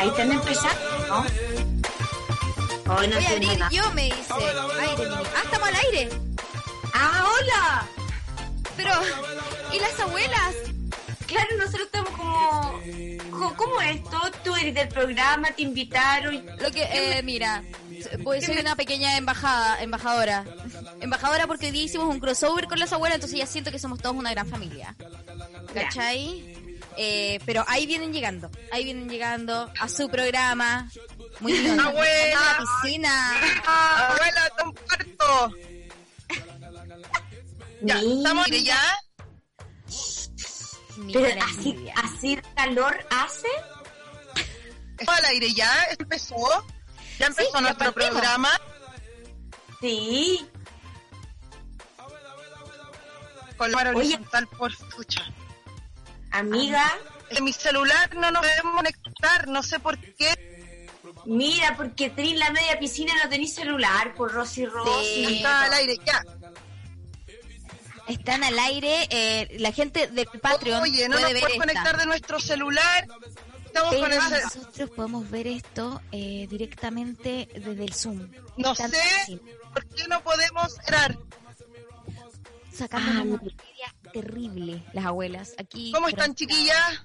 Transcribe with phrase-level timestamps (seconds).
[0.00, 2.94] Ahí están empezando, ¿no?
[2.96, 3.70] Hoy no Voy a abrir nada.
[3.70, 4.32] yo, me dice.
[4.32, 5.08] Aire.
[5.36, 6.08] Ah, estamos al aire.
[6.94, 7.86] ¡Ah, hola!
[8.76, 8.90] Pero,
[9.72, 10.54] ¿y las abuelas?
[11.26, 12.80] Claro, nosotros estamos como...
[13.30, 14.20] co- ¿Cómo es esto?
[14.42, 16.44] Tú eres del programa, te invitaron.
[16.58, 17.62] Lo que, eh, mira,
[18.24, 20.44] pues soy una pequeña embajada, embajadora.
[21.00, 24.00] Embajadora porque hoy día hicimos un crossover con las abuelas, entonces ya siento que somos
[24.00, 24.96] todos una gran familia.
[25.72, 26.56] ¿Cachai?
[27.02, 30.86] Eh, pero ahí vienen llegando, ahí vienen llegando a su programa.
[31.40, 31.82] Muy lindo.
[31.82, 32.38] Abuela.
[32.38, 33.32] A la piscina.
[33.66, 35.54] Abuela, comparto.
[37.82, 38.12] Ya, Mira.
[38.18, 38.82] ¿estamos aire ya?
[41.10, 43.48] Pero así, así calor hace.
[44.98, 45.72] ¿Estamos al aire ya?
[45.98, 46.36] ¿Empezó?
[47.18, 48.50] ¿Ya empezó ya nuestro programa?
[49.80, 50.46] Sí.
[53.56, 55.24] Con la horizontal por escucha.
[56.32, 56.92] Amiga,
[57.30, 60.88] En mi celular no nos podemos conectar, no sé por qué.
[61.26, 65.26] mira, porque tenés la media piscina no tenés celular, por Rosy Rosy.
[65.26, 65.36] Sí.
[65.36, 66.22] Está al aire, ya.
[68.08, 72.06] Están al aire, eh, la gente del Patreon Oye, no puede nos puedes conectar de
[72.06, 73.06] nuestro celular.
[73.66, 78.28] Estamos Pero con el nosotros podemos ver esto eh, directamente desde el Zoom.
[78.56, 78.90] No sé
[79.72, 81.16] por qué no podemos entrar.
[82.72, 83.40] sacando Ah, una
[84.12, 85.54] terrible las abuelas.
[85.58, 85.92] Aquí.
[85.92, 87.02] ¿Cómo están, pero- chiquillas?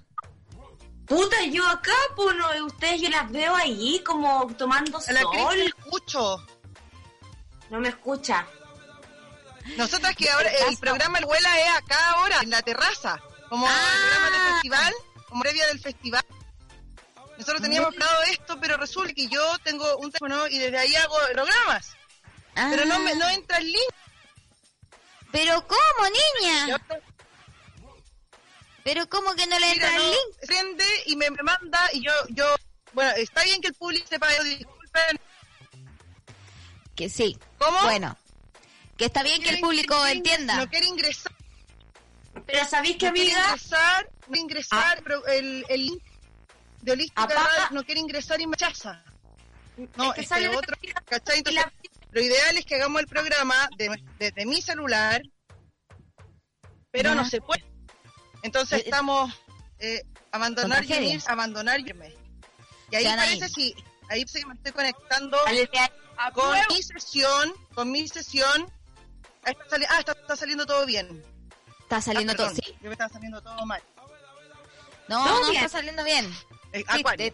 [1.05, 5.41] Puta, yo acá, pues no, ustedes yo las veo ahí como tomando A la Cris
[5.41, 5.55] sol.
[5.55, 6.45] te escucho.
[7.69, 8.47] No me escucha.
[9.77, 13.19] Nosotras que ahora el programa El Vuela es acá ahora, en la terraza,
[13.49, 13.71] como Ah.
[13.71, 14.93] el programa del festival,
[15.29, 16.25] como previa del festival.
[17.37, 21.15] Nosotros teníamos planeado esto, pero resulta que yo tengo un teléfono y desde ahí hago
[21.33, 21.95] programas.
[22.55, 23.93] Ah, Pero no me no entra el link.
[25.35, 26.09] Pero ¿cómo,
[26.39, 26.77] niña?
[28.83, 30.37] Pero ¿cómo que no le mira, entra el no, link?
[30.47, 32.55] prende y me, me manda y yo, yo,
[32.93, 35.19] bueno, está bien que el público sepa, yo disculpen.
[36.95, 37.37] Que sí.
[37.57, 37.81] ¿Cómo?
[37.81, 38.15] Bueno.
[38.97, 40.55] Que está bien que el público quiere- entienda.
[40.57, 41.33] No quiere ingresar,
[42.45, 43.45] Pero ¿sabéis qué, no quiere amiga?
[43.49, 45.01] ingresar, no quiere ingresar, Ah.
[45.03, 46.03] pero el, el link
[46.81, 49.03] de Holística no quiere ingresar y me rechaza.
[49.97, 50.77] No, Es que este sale otro,
[51.09, 51.35] ¿cachai?
[51.35, 51.73] y Entonces, la-
[52.15, 55.21] lo ideal es que hagamos el programa de- desde mi celular,
[56.89, 57.15] pero Ya.
[57.15, 57.65] no se puede.
[58.41, 59.33] Entonces Eh, eh, estamos
[59.79, 60.85] eh, abandonar.
[60.85, 62.15] Yunis, abandonar irme.
[62.89, 63.75] Y ahí parece si
[64.09, 65.69] ahí sí me estoy conectando de
[66.33, 68.71] con mi sesión, con mi sesión.
[69.43, 71.21] Ahí está sali- ah, está, está saliendo todo bien.
[71.81, 72.49] Está saliendo Ah, todo.
[72.51, 72.61] Sí.
[72.79, 73.83] yo me estaba saliendo todo mal.
[75.09, 75.65] No, no bien.
[75.65, 76.25] está saliendo bien.
[76.71, 77.33] Eh, Sí, de-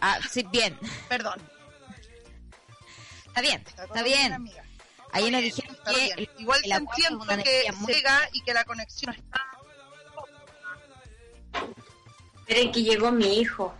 [0.00, 0.78] ah, sí, bien.
[1.10, 1.38] perdón.
[3.38, 3.64] Está bien.
[3.66, 4.50] Está bien.
[5.12, 8.40] Ahí nos dijeron que el- Igual el es siento una que energía muy- llega y
[8.42, 9.44] que la conexión está.
[12.40, 13.74] Esperen que llegó mi hijo.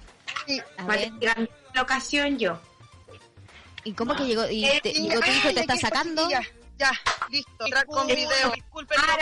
[0.46, 2.58] Sí, A Vale, ver, ocasión yo.
[3.84, 4.48] ¿y cómo que llegó?
[4.48, 6.22] ¿Y Eh, te- Sí, llegó tu hijo ay, te está sacando?
[6.28, 6.42] chiquilla.
[6.78, 6.92] Ya,
[7.30, 7.64] listo.
[7.64, 8.52] Entrar con Disculpen, video.
[8.52, 9.18] Disculpen No, No, no,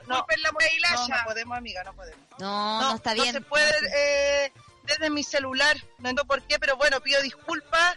[0.00, 1.08] Disculpen la no.
[1.08, 2.20] No, no podemos, amiga, no podemos.
[2.38, 3.26] No, no, está bien.
[3.26, 3.72] No se puede
[4.46, 4.52] eh,
[4.90, 5.76] desde mi celular.
[5.98, 7.96] No entiendo por qué, pero bueno, pido disculpas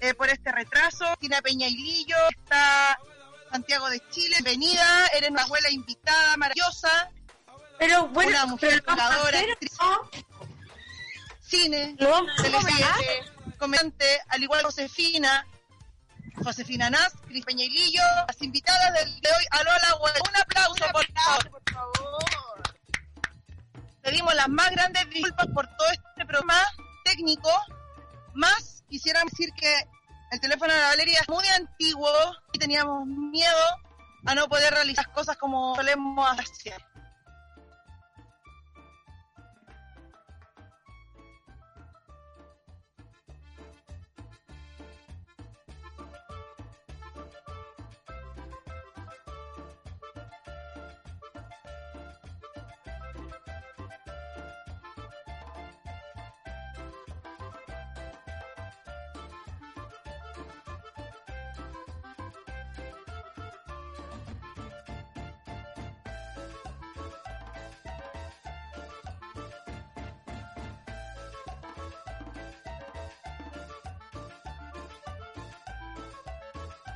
[0.00, 1.04] eh, por este retraso.
[1.18, 2.98] Tina Peñailillo, está
[3.50, 4.36] Santiago de Chile.
[4.42, 7.10] Bienvenida, eres una abuela invitada, maravillosa.
[7.78, 9.72] Pero bueno, Una mujer jugadora, hacer, actriz.
[9.80, 10.10] ¿no?
[11.40, 13.24] Cine, No, telesete,
[13.58, 15.46] comediante, al igual que Josefina,
[16.42, 19.94] Josefina Nas, Cris Peñailillo, las invitadas del de hoy, aló a.
[20.28, 22.43] Un aplauso, por favor.
[24.04, 26.62] Pedimos las más grandes disculpas por todo este programa
[27.06, 27.50] técnico.
[28.34, 29.72] Más quisiera decir que
[30.30, 32.10] el teléfono de la Valeria es muy antiguo
[32.52, 33.64] y teníamos miedo
[34.26, 36.84] a no poder realizar cosas como solemos hacer.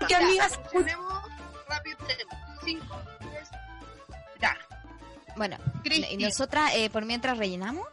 [0.09, 1.23] Que amigas, Tenemos
[1.69, 1.99] rápido.
[2.07, 2.35] tenemos
[2.65, 3.49] Cinco, tres.
[4.41, 4.57] Ya.
[5.37, 6.15] Bueno, Cristi.
[6.15, 7.87] y nosotras, eh, por mientras rellenamos.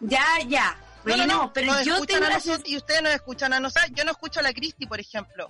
[0.00, 0.76] ya, ya.
[1.04, 3.52] No, Bueno, no, no, pero nos yo escuchan tengo a nosotros y ustedes nos escuchan
[3.52, 3.90] a nosotros.
[3.94, 5.48] Yo no escucho a la Cristi, por ejemplo.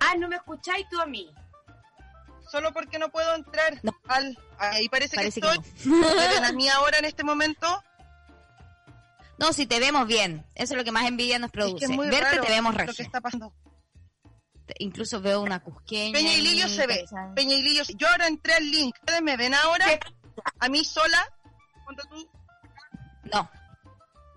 [0.00, 1.32] Ah, no me escucháis tú a mí.
[2.50, 3.92] Solo porque no puedo entrar No.
[4.08, 4.36] al...
[4.58, 5.90] Ahí parece, Parece que que estoy.
[5.90, 6.14] no.
[6.14, 7.82] ¿Me ven a mí ahora en este momento?
[9.38, 10.44] No, si te vemos bien.
[10.54, 11.78] Eso es lo que más envidia nos Es produce.
[11.78, 13.04] que es muy Verte raro te vemos lo que regio.
[13.04, 13.52] está pasando.
[14.78, 16.12] Incluso veo una cusqueña.
[16.12, 17.04] Peña y Lillo se ve.
[17.10, 17.34] ¿cachai?
[17.34, 17.82] Peña y Lillo.
[17.96, 18.94] Yo ahora entré al link.
[19.00, 19.86] ¿Ustedes me ven ahora?
[19.86, 20.00] ¿Qué?
[20.60, 21.30] A mí sola.
[22.10, 22.30] Tú.
[23.32, 23.50] No,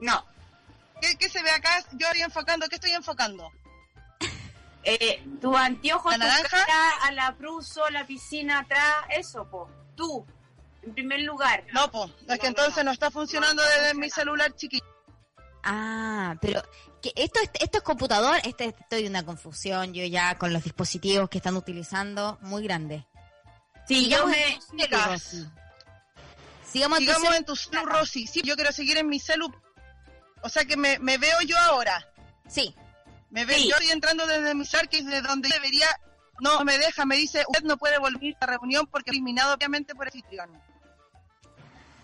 [0.02, 0.26] No.
[1.02, 1.70] ¿Qué, qué se ve acá?
[1.94, 2.68] Yo estoy enfocando.
[2.68, 3.52] ¿Qué estoy enfocando?
[4.90, 6.66] Eh, tu anteojo, ¿La tu naranja?
[6.66, 9.70] cara, a la pruso, la piscina atrás, eso, po.
[9.98, 10.26] Tú,
[10.82, 11.66] en primer lugar.
[11.74, 12.10] No, pues.
[12.22, 12.84] Es No, que entonces no.
[12.86, 14.86] no está funcionando No, no desde mi celular chiquito.
[15.70, 16.62] Ah, pero
[17.02, 20.64] que esto es, esto es computador, este, estoy de una confusión yo ya con los
[20.64, 23.06] dispositivos que están utilizando, muy grande.
[23.88, 24.84] Sí, yo Sigamos me...
[24.84, 25.52] en tu celu.
[26.72, 27.36] Sigamos, en tu Sigamos celu.
[27.38, 28.28] en tu celu, Rosy.
[28.28, 29.54] Sí, yo quiero seguir en mi celu.
[30.42, 32.08] O sea que me, me veo yo ahora.
[32.48, 32.74] Sí,
[33.30, 33.68] Me veo, Sí.
[33.70, 35.88] yo estoy entrando desde mi celular, que es de donde debería.
[36.40, 39.96] No me deja, me dice, usted no puede volver a la reunión porque eliminado obviamente
[39.96, 40.50] por el Citrión.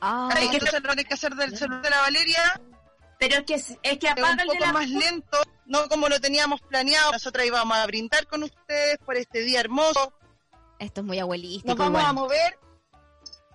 [0.02, 2.62] Ah, que hay que hacer del celular de la Valeria
[3.20, 4.74] Pero es que, es que un apaga de poco la...
[4.74, 7.12] más lento, no como lo teníamos planeado.
[7.12, 10.14] Nosotras íbamos a brindar con ustedes por este día hermoso.
[10.80, 11.68] esto es muy abuelístico.
[11.70, 12.06] Nos vamos igual.
[12.10, 12.60] a mover.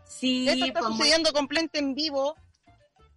[0.06, 2.34] Sí, Esto está pues, muy- sucediendo completamente en vivo.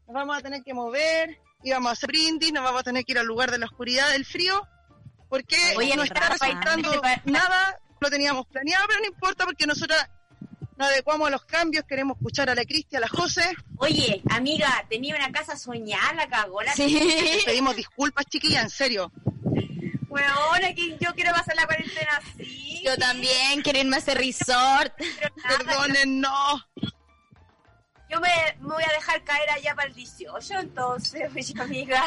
[0.08, 1.40] Nos vamos a tener que mover.
[1.64, 2.52] Y vamos a hacer brindis.
[2.52, 4.68] Nos vamos a tener que ir al lugar de la oscuridad, del frío.
[5.30, 7.22] Porque Oye, no está resultando Rafa.
[7.26, 7.80] nada.
[8.02, 10.10] Lo teníamos planeado, pero no importa porque nosotras
[10.81, 11.86] nos adecuamos a los cambios.
[11.86, 13.54] Queremos escuchar a la Cristi, a la José.
[13.78, 17.00] Oye, amiga, tenía una casa soñada, la cagó la Sí.
[17.00, 19.12] Les pedimos disculpas, chiquillas, en serio.
[20.10, 22.81] Weona, que yo quiero pasar la cuarentena así.
[22.83, 24.92] Yo también quiero irme a ese resort.
[25.48, 26.66] Perdonen, no.
[28.10, 28.30] Yo me,
[28.60, 32.04] me voy a dejar caer allá para el 18, entonces, mi amiga.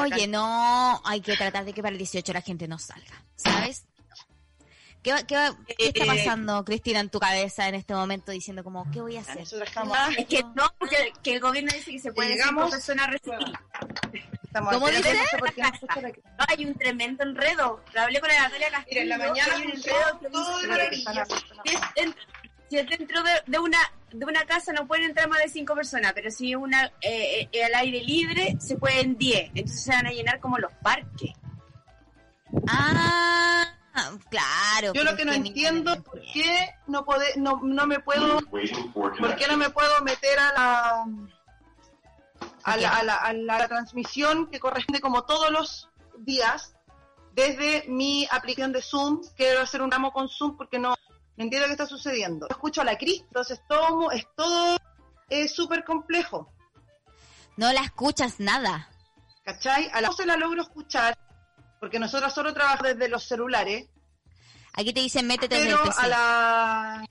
[0.00, 3.84] Oye, no, hay que tratar de que para el 18 la gente no salga, ¿sabes?
[5.02, 8.30] ¿Qué, va- qué, va- qué está Eh, pasando, Cristina, en tu cabeza en este momento
[8.32, 9.38] diciendo como, ¿qué voy a hacer?
[9.40, 12.70] Nosotros estamos, Es que no, porque que el gobierno dice que se pueden Llegamos- cinco
[12.70, 13.58] personas recibir.
[14.44, 15.14] estamos ¿Cómo dice?
[16.38, 17.82] no hay un tremendo enredo.
[17.94, 19.00] Lo hablé con la Natalia Castillo.
[19.02, 20.60] Mira, en la mañana hay un enredo todo
[22.70, 23.78] si es dentro de, de una
[24.12, 27.48] de una casa no pueden entrar más de cinco personas, pero si es una eh,
[27.52, 29.50] eh, al aire libre se pueden 10.
[29.54, 31.32] Entonces se van a llenar como los parques.
[32.68, 33.74] Ah,
[34.30, 34.92] claro.
[34.94, 38.38] Yo lo que no entiendo es no por qué no, pode- no, no me puedo,
[38.40, 41.04] por qué no me puedo meter a la,
[42.64, 46.74] a la, a la, a la transmisión que corresponde como todos los días
[47.34, 49.22] desde mi aplicación de Zoom.
[49.36, 50.90] Quiero hacer un ramo con Zoom porque no,
[51.36, 52.46] no entiendo qué está sucediendo.
[52.48, 54.78] Yo escucho a la Cris, entonces todo es todo
[55.28, 56.52] es súper complejo.
[57.56, 58.88] No la escuchas nada.
[59.44, 59.90] ¿Cachai?
[59.92, 61.18] A la voz se la logro escuchar
[61.82, 63.88] porque nosotros solo trabajamos desde los celulares,
[64.74, 66.00] Aquí te dicen métete en el pero PC.
[66.00, 67.04] a la...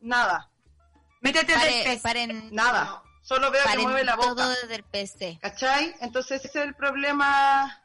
[0.00, 0.50] Nada.
[1.20, 3.00] Métete Pare- del paren, Nada.
[3.22, 4.48] Solo veo que mueve la todo boca.
[4.48, 5.38] desde el PC.
[5.40, 5.94] ¿Cachai?
[6.00, 7.80] Entonces ese es el problema.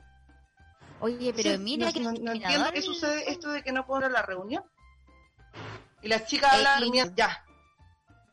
[1.01, 3.85] Oye, pero Sí, mira no, que no, no entiendo qué sucede esto de que no
[3.85, 4.63] puedo ir a la reunión.
[6.01, 7.45] Y las chicas hablan ya.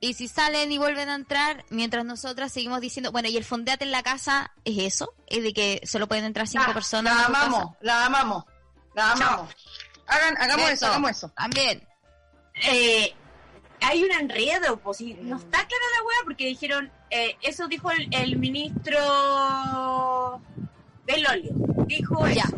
[0.04, 3.84] Y si salen y vuelven a entrar, mientras nosotras seguimos diciendo, bueno, y el fondeate
[3.84, 5.14] en la casa, ¿es eso?
[5.26, 7.14] ¿Es de que solo pueden entrar cinco Ya, personas?
[7.16, 7.46] La casa?
[7.46, 8.44] amamos, la amamos,
[8.94, 9.54] la amamos.
[10.06, 11.28] Hagan, hagamos eso, hagamos eso.
[11.30, 11.88] También.
[12.70, 13.14] Eh,
[13.80, 17.90] hay un enredo, pues sí, no está clara la hueá porque dijeron, eh, eso dijo
[17.90, 19.00] el, el ministro
[21.06, 21.52] Belolio.
[21.87, 22.42] Dijo Ya.
[22.42, 22.56] eso.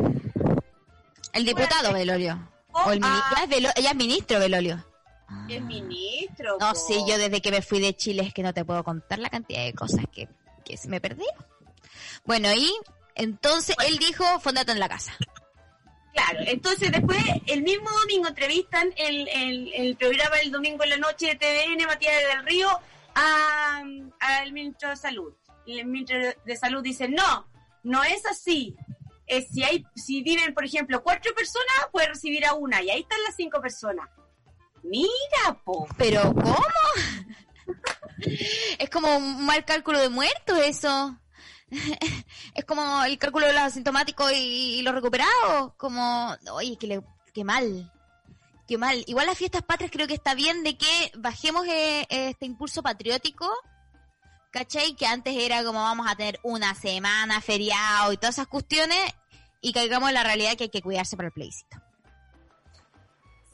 [1.32, 2.50] El diputado Belolio.
[2.72, 4.84] O el Ah, ella es ministro Belolio.
[5.48, 6.56] El ministro.
[6.60, 6.74] No, po.
[6.74, 9.30] sí, yo desde que me fui de Chile es que no te puedo contar la
[9.30, 10.28] cantidad de cosas que,
[10.64, 11.44] que se me perdieron.
[12.24, 12.72] Bueno, y
[13.14, 15.12] entonces él dijo, fondate en la casa.
[16.12, 20.96] Claro, entonces después, el mismo domingo entrevistan el, el, el programa el domingo en la
[20.96, 22.68] noche de TVN, Matías del Río,
[23.14, 23.82] a-
[24.20, 25.32] al ministro de Salud.
[25.66, 27.46] Y el ministro de Salud dice, no,
[27.82, 28.74] no es así.
[29.26, 33.00] Es si hay, si viven, por ejemplo, cuatro personas, puede recibir a una, y ahí
[33.00, 34.08] están las cinco personas.
[34.88, 35.86] Mira, po.
[35.96, 36.56] Pero, ¿cómo?
[38.78, 41.18] es como un mal cálculo de muertos eso.
[42.54, 45.74] es como el cálculo de los asintomáticos y, y los recuperados.
[45.76, 47.02] Como, oye, que, le,
[47.34, 47.92] qué mal.
[48.66, 49.04] Qué mal.
[49.06, 53.48] Igual las fiestas patrias creo que está bien de que bajemos eh, este impulso patriótico.
[54.50, 54.94] ¿Cachai?
[54.94, 58.98] Que antes era como vamos a tener una semana feriado y todas esas cuestiones.
[59.60, 61.76] y caigamos en la realidad que hay que cuidarse para el plebiscito.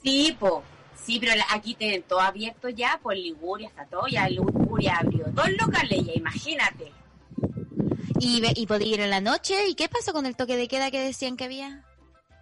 [0.03, 0.63] Sí, po.
[1.05, 5.25] Sí, pero la- aquí tienen todo abierto ya, por Liguria está todo, ya Liguria abrió
[5.29, 6.93] dos locales ya, imagínate.
[8.21, 9.67] Y, y podía ir en la noche.
[9.67, 11.83] ¿Y qué pasó con el toque de queda que decían que había?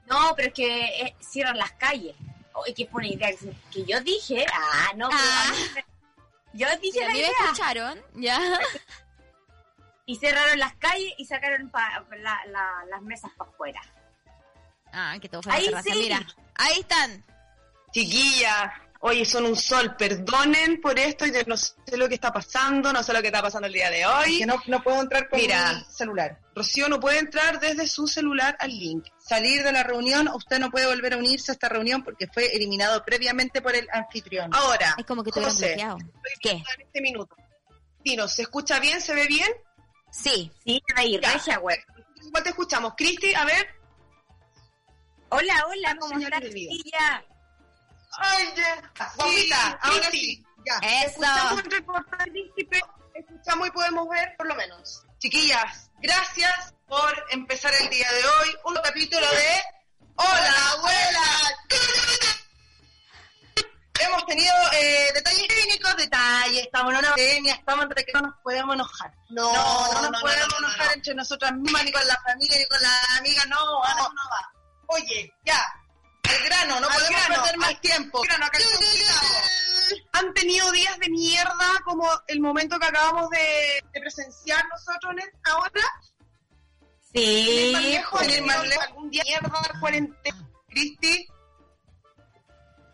[0.06, 2.14] No, pero es que eh, cierran las calles.
[2.52, 3.30] Oye, que fue una idea
[3.70, 4.44] que, yo dije.
[4.52, 5.52] Ah, no, pero Ah.
[5.74, 5.84] me-
[6.52, 7.30] yo dije Sí, a la mí me idea.
[7.44, 8.38] escucharon, ya.
[10.06, 13.80] Y cerraron las calles y sacaron pa- la- la- las mesas para afuera.
[14.92, 15.92] Ah, que todo fue Ahí la terraza.
[15.92, 15.98] sí.
[16.00, 16.26] Mira,
[16.56, 17.24] ahí están.
[17.92, 22.92] Chiquilla, oye, son un sol, perdonen por esto, yo no sé lo que está pasando,
[22.92, 24.38] no sé lo que está pasando el día de hoy.
[24.38, 25.72] Que no, no puedo entrar con Mira.
[25.72, 26.38] mi celular.
[26.54, 29.06] Rocío no puede entrar desde su celular al link.
[29.18, 32.54] Salir de la reunión, usted no puede volver a unirse a esta reunión porque fue
[32.54, 34.50] eliminado previamente por el anfitrión.
[34.54, 35.98] Ahora, Es como que te José, bloqueado.
[36.40, 36.50] ¿Qué?
[36.50, 37.34] en este minuto.
[38.04, 39.00] Dinos, ¿se escucha bien?
[39.00, 39.48] ¿Se ve bien?
[40.10, 40.50] Sí.
[40.64, 41.32] Sí, te va a ir Ya.
[41.32, 41.76] regia, güey.
[42.42, 42.94] Te escuchamos.
[42.96, 43.66] Cristi, a ver.
[45.30, 47.24] Hola, hola, ¿cómo Señora chiquilla?
[48.20, 48.92] Ay, ya.
[49.16, 50.44] Guapita, ahora sí.
[50.66, 50.74] Ya.
[51.04, 51.60] Escuchamos Eso.
[51.64, 55.02] el reportaje, Cristi, pero escuchamos y podemos ver, por lo menos.
[55.18, 59.62] Chiquillas, gracias por empezar el día de hoy un capítulo de
[60.16, 61.26] Hola, abuela.
[64.00, 68.34] Hemos tenido eh, detalles técnicos, detalles, estamos en una pandemia, estamos entre que no nos
[68.42, 69.14] podemos enojar.
[69.30, 73.18] No, no, nos podemos enojar entre nosotras mismas, ni con la familia, ni con las
[73.18, 74.52] amigas, no, no, no va.
[74.88, 75.62] Oye, ya,
[76.30, 78.20] al grano, no Al podemos grano, perder más tiempo.
[78.22, 78.58] Grano, acá
[80.12, 85.18] Han tenido días de mierda como el momento que acabamos de, de presenciar nosotros en
[85.20, 85.82] esta hora.
[87.12, 90.48] Sí, más lejos, sin ir más lejos, algún día mierda, cuarentena.
[90.68, 91.26] Cristi,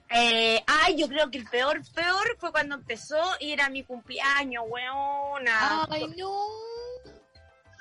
[0.08, 4.64] Eh, ay, yo creo que el peor, peor fue cuando empezó y era mi cumpleaños,
[4.68, 5.86] weona.
[5.90, 6.46] Ay, no.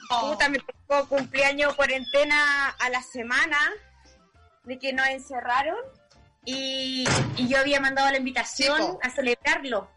[0.10, 3.58] Puta, me tocó cumpleaños cuarentena a la semana
[4.66, 5.78] de que nos encerraron
[6.44, 7.06] y,
[7.38, 9.90] y yo había mandado la invitación Sí, a celebrarlo.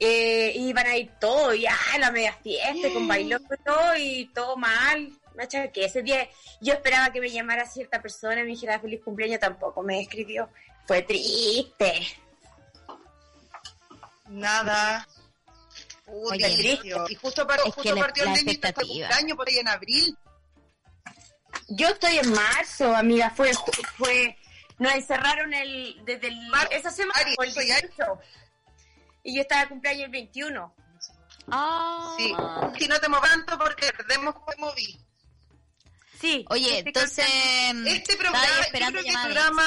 [0.00, 3.96] Eh, y iban a ir todos, y ah, la media fiesta, con bailón y todo,
[3.96, 5.12] y todo mal.
[5.36, 6.28] Macha, que ese día
[6.60, 10.48] yo esperaba que me llamara cierta persona y me dijera feliz cumpleaños, tampoco me escribió.
[10.86, 12.06] Fue triste.
[14.28, 15.06] nada.
[16.06, 18.86] Oye, Puta, y justo, par- es justo partió el expectativa.
[19.08, 20.18] cumpleaños por ahí en abril.
[21.68, 23.52] Yo estoy en marzo, amiga, fue,
[23.96, 24.36] fue,
[24.78, 27.92] nos encerraron el, desde el, Mar- esa semana, el soy 18.
[29.24, 30.74] y yo estaba de cumpleaños el 21.
[31.50, 32.14] Ah.
[32.18, 32.34] Sí,
[32.78, 34.98] si no te muevas tanto porque perdemos como moví.
[36.20, 36.44] Sí.
[36.50, 37.26] Oye, este entonces.
[37.86, 39.62] Este programa, yo creo que el programa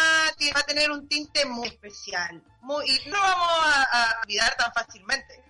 [0.55, 2.43] va a tener un tinte muy especial.
[2.61, 5.41] Muy, y no vamos a, a olvidar tan fácilmente.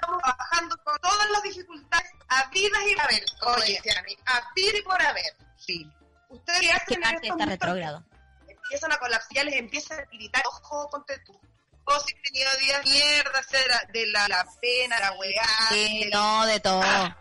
[0.00, 3.24] Estamos trabajando con todas las dificultades habidas y por haber.
[3.58, 5.36] Oye, Ciani, habidas y por haber.
[5.58, 5.90] Sí.
[6.28, 8.04] Ustedes Que hacen en parte está retrógrado.
[8.48, 11.32] empiezan a colapsar, ya les empiezan a gritar, ojo, ponte tú.
[11.84, 13.40] Vos has tenido días mierda,
[13.92, 15.46] de la, la pena, la weá.
[15.70, 16.80] Sí, del- no, de todo.
[16.84, 17.16] Ah.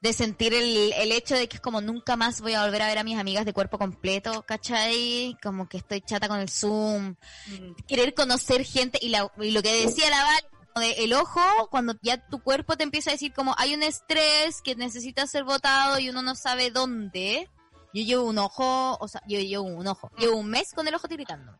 [0.00, 2.86] De sentir el, el hecho de que es como nunca más voy a volver a
[2.88, 5.36] ver a mis amigas de cuerpo completo, ¿cachai?
[5.42, 7.14] Como que estoy chata con el Zoom.
[7.46, 7.74] Mm.
[7.86, 11.94] Querer conocer gente y, la, y lo que decía la Val, de el ojo, cuando
[12.02, 15.98] ya tu cuerpo te empieza a decir como hay un estrés que necesita ser votado
[15.98, 17.48] y uno no sabe dónde.
[17.94, 20.10] Yo llevo un ojo, o sea, yo llevo un ojo.
[20.18, 21.58] Llevo un mes con el ojo tiritando.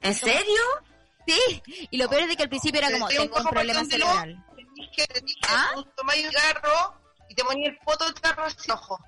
[0.00, 0.62] ¿En serio?
[1.26, 3.84] Sí, y lo peor es de que al principio era como, Te tengo un problema
[3.84, 4.44] cerebral.
[5.48, 5.70] ¿Ah?
[5.96, 9.00] tomar un cigarro y te ponía el poto del cigarro así, ojo.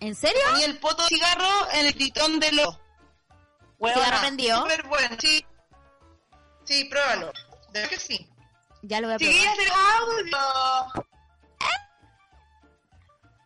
[0.00, 0.40] ¿En serio?
[0.50, 2.80] Ponía el poto del cigarro en el tritón del ojo.
[3.78, 4.62] ¿Cigarro prendido?
[4.62, 5.46] Súper bueno, sí.
[6.64, 7.32] Sí, pruébalo.
[7.72, 8.28] De verdad que sí.
[8.88, 9.34] Ya lo voy a probar.
[9.34, 11.06] Chiquillas del audio.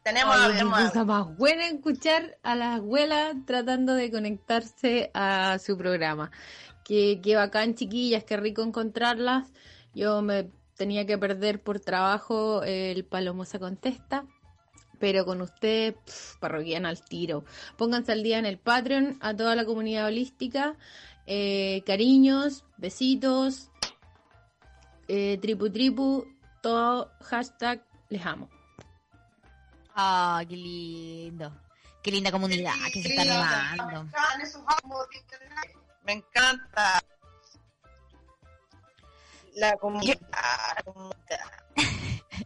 [0.03, 1.05] Tenemos Oye, audio, qué tenemos cosa audio.
[1.07, 6.31] más buena escuchar a la abuela tratando de conectarse a su programa.
[6.85, 9.53] Qué, qué bacán, chiquillas, qué rico encontrarlas.
[9.95, 14.25] Yo me tenía que perder por trabajo el Palomosa Contesta,
[14.99, 17.45] pero con ustedes, pf, parroquiana al tiro.
[17.77, 20.77] Pónganse al día en el Patreon a toda la comunidad holística.
[21.27, 23.70] Eh, cariños, besitos,
[25.11, 26.25] eh, tripu tripu,
[26.63, 28.49] todo hashtag les amo.
[29.95, 31.53] Ah, qué lindo.
[32.03, 34.09] Qué linda comunidad que se está Sí, armando.
[36.05, 37.03] Me encanta.
[39.57, 40.19] La comunidad.
[40.77, 41.17] La comunidad.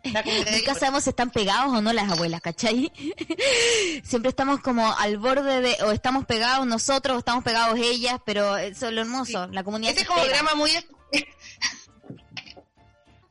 [0.53, 2.91] Nunca sabemos si están pegados o no las abuelas, ¿cachai?
[4.05, 8.57] Siempre estamos como al borde de, o estamos pegados nosotros, o estamos pegados ellas, pero
[8.57, 10.33] eso es lo hermoso, la comunidad Este es como pega.
[10.33, 10.71] programa muy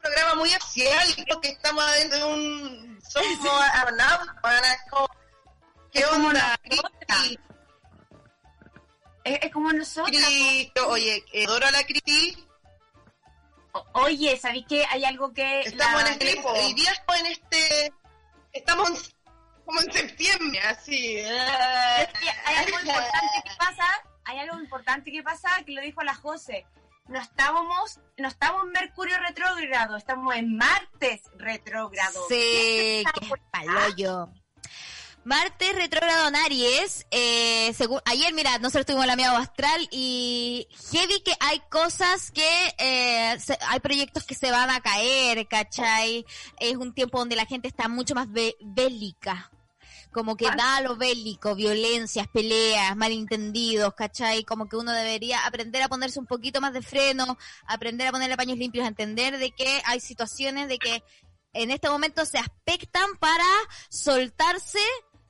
[0.04, 3.28] programa muy especial y creo que estamos adentro de un somos
[5.92, 6.58] ¿Qué onda?
[9.24, 10.16] Es, es como nosotros.
[10.88, 12.46] Oye, eh, adoro a la Cristi.
[13.72, 15.62] O- Oye, ¿sabéis que hay algo que...
[15.62, 17.94] Estamos la- en este, hoy día estamos en este,
[18.52, 19.14] estamos en-
[19.66, 21.18] como en septiembre, así.
[21.20, 22.02] eh.
[22.02, 23.86] Es que hay algo importante que pasa,
[24.26, 26.66] hay algo importante que pasa que lo dijo la José.
[27.08, 32.20] No estábamos, no estamos en Mercurio retrógrado, estamos en Martes retrógrado.
[32.30, 34.30] Sí, que es paloyo.
[35.26, 41.22] Marte retrógrado en Aries, eh, según, ayer mira, nosotros tuvimos la media astral y heavy
[41.24, 46.26] que hay cosas que, eh, se- hay proyectos que se van a caer, ¿cachai?
[46.60, 49.50] Es un tiempo donde la gente está mucho más be- bélica,
[50.13, 54.43] como que da lo bélico, violencias, peleas, malentendidos, ¿cachai?
[54.46, 58.38] Como que uno debería aprender a ponerse un poquito más de freno, aprender a ponerle
[58.38, 61.03] paños limpios, a entender de que hay situaciones de que
[61.53, 63.43] en este momento se aspectan para
[63.89, 64.79] soltarse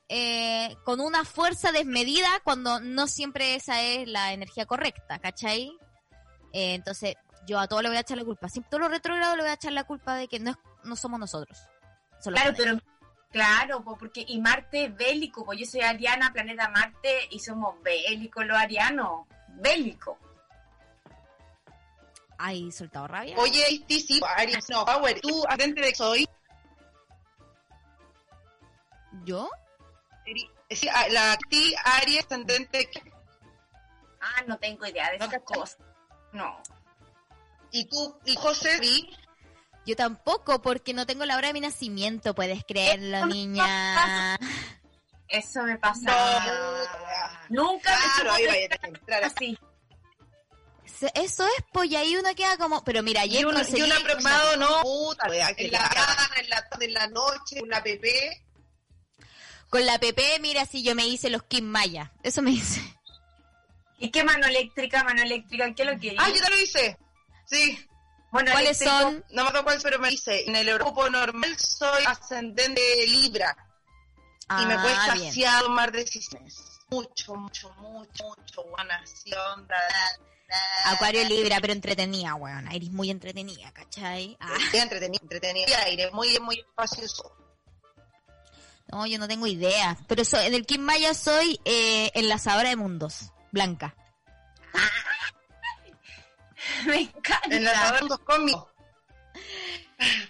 [0.09, 5.77] eh, con una fuerza desmedida cuando no siempre esa es la energía correcta, ¿cachai?
[6.51, 7.15] Eh, entonces,
[7.47, 8.47] yo a todo le voy a echar la culpa.
[8.47, 10.95] Siempre todo lo retrógrado le voy a echar la culpa de que no, es- no
[10.95, 11.57] somos nosotros.
[12.41, 12.79] Claro, pero
[13.33, 17.81] claro, po, porque y Marte es bélico, pues yo soy ariana, planeta Marte, y somos
[17.83, 20.17] bélicos los arianos, bélico.
[22.37, 23.35] Ay, soltado rabia.
[23.37, 26.27] Oye, Cristi, sí, Aries, no, Power, tú, ascendente de soy,
[29.25, 29.49] ¿Yo?
[30.25, 32.89] eri- sí, a- la Cristi, Aries, ascendente?
[34.21, 35.57] Ah, no tengo idea de ¿No esas cachai?
[35.59, 35.77] cosas.
[36.31, 36.61] No.
[37.71, 39.09] y tú, y José, sí,
[39.85, 44.37] Yo tampoco, porque no tengo la hora de mi nacimiento, puedes creerlo, niña.
[45.27, 46.01] Eso me pasa.
[47.49, 49.57] no, Nunca me claro, ahí vaya a entrar así.
[51.15, 52.81] Eso es, pues, y ahí uno queda como...
[52.85, 55.79] Pero mira, ayer Y un, conseguí- y un aproximado, no, puta, wea, que En la
[55.79, 58.45] la mañana, en la tarde, en la noche, una PP.
[59.69, 62.13] Con la PP, mira, si yo me hice los Kim Maya.
[62.23, 62.81] Eso me hice.
[63.99, 65.73] ¿Y qué mano eléctrica, mano eléctrica?
[65.73, 66.97] ¿Qué es lo que Ah, yo te lo hice.
[67.47, 67.77] Sí,
[68.33, 69.23] Bueno, ¿Cuáles son?
[69.29, 73.55] no me acuerdo cuál, pero me dice, en el horóscopo normal soy ascendente Libra
[74.59, 75.19] y me Ah, cuesta bien.
[75.19, 76.79] demasiado tomar decisiones.
[76.89, 80.91] Mucho, mucho, mucho, mucho, buena acción, da, da, da.
[80.93, 82.67] Acuario Libra, pero entretenida, weón.
[82.71, 84.35] Eres muy entretenida, ¿cachai?
[84.39, 85.67] Ah, entretenido.
[85.67, 87.35] Y aire, muy, muy espacioso.
[88.87, 89.95] no, yo no tengo idea.
[90.07, 93.31] Pero soy, en el Kim Maya soy eh, enlazadora de mundos.
[93.51, 93.95] Blanca.
[96.85, 97.55] Me encanta.
[97.55, 98.67] En la mundos cósmicos.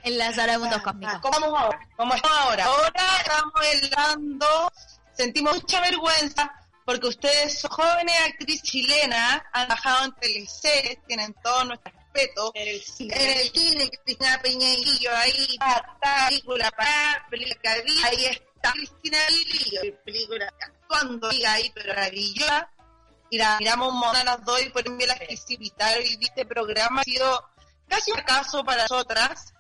[0.03, 1.19] Enlazadora de mundos Ah, cósmicos.
[1.21, 1.79] ¿Cómo vamos ahora?
[1.95, 2.65] ¿Cómo estamos ahora?
[2.65, 4.71] Ahora estamos hablando,
[5.13, 6.51] sentimos mucha vergüenza
[6.85, 12.51] porque ustedes son jóvenes actrices chilenas, han bajado en teleseries, tienen todo nuestro respeto.
[12.53, 13.15] En el cine.
[13.15, 17.71] En el cine, Cristina Peñaillo, ahí está, película para película
[18.05, 22.69] ahí está Cristina Peñaillo, película actuando ahí, pero maravillosa.
[23.33, 26.23] Y la miramos un montón a las dos y por mí las quise invitar y
[26.23, 27.49] este programa ha sido
[27.87, 29.55] casi un fracaso para nosotras,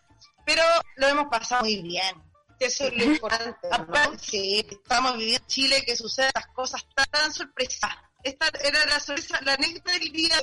[0.45, 0.61] pero
[0.97, 2.21] lo hemos pasado muy bien.
[2.59, 3.67] Eso es lo importante.
[3.67, 4.19] ¿no?
[4.19, 7.89] Sí, estamos viviendo en Chile que suceden las cosas tan, tan sorpresas.
[8.21, 10.35] Esta era la sorpresa, la anécdota del día.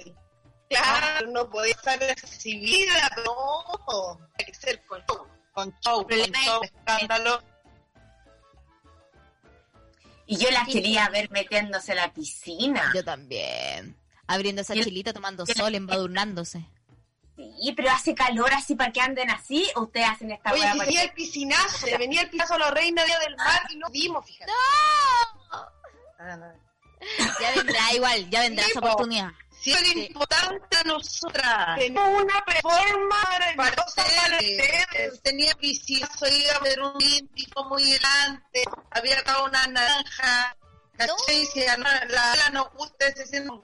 [0.69, 2.15] Claro, no podía estar pero
[3.25, 5.25] No, hay que ser con show.
[5.53, 7.41] con show, con show, escándalo.
[10.31, 12.93] Y yo las quería ver metiéndose a la piscina.
[12.95, 13.97] Yo también.
[14.29, 16.65] Abriendo esa el- chilita, tomando sol, embadurnándose.
[17.37, 21.03] Sí, pero hace calor así para que anden así, o ustedes hacen esta Oye, venía
[21.03, 24.53] el piscinazo, venía el piscinazo a la reina Día del Mar y no dimos, fíjate.
[27.41, 28.87] Ya vendrá igual, ya vendrá Sí, esa po.
[28.89, 29.31] oportunidad.
[29.63, 31.79] Sí, es importante a nosotras.
[31.79, 38.65] Tenemos una performance maravillosa para ustedes, tenía piscinazo, iba a ver un olímpico muy grande,
[38.91, 40.57] había acá una naranja,
[40.97, 41.45] ¿cachai?
[41.53, 43.63] Si la la nos gusta, se siente un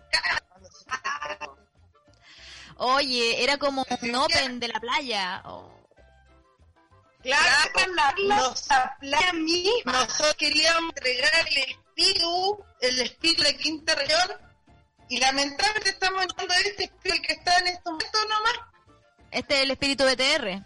[2.79, 5.43] Oye, era como un open de la playa.
[7.23, 9.93] Claro, Nos- nos la playa misma.
[9.93, 14.31] Nosotros queríamos entregar el espíritu, el espíritu de quinta región,
[15.09, 18.59] y lamentablemente estamos entrando este espíritu que está en estos momentos nomás.
[19.31, 20.65] Este es el espíritu BTR.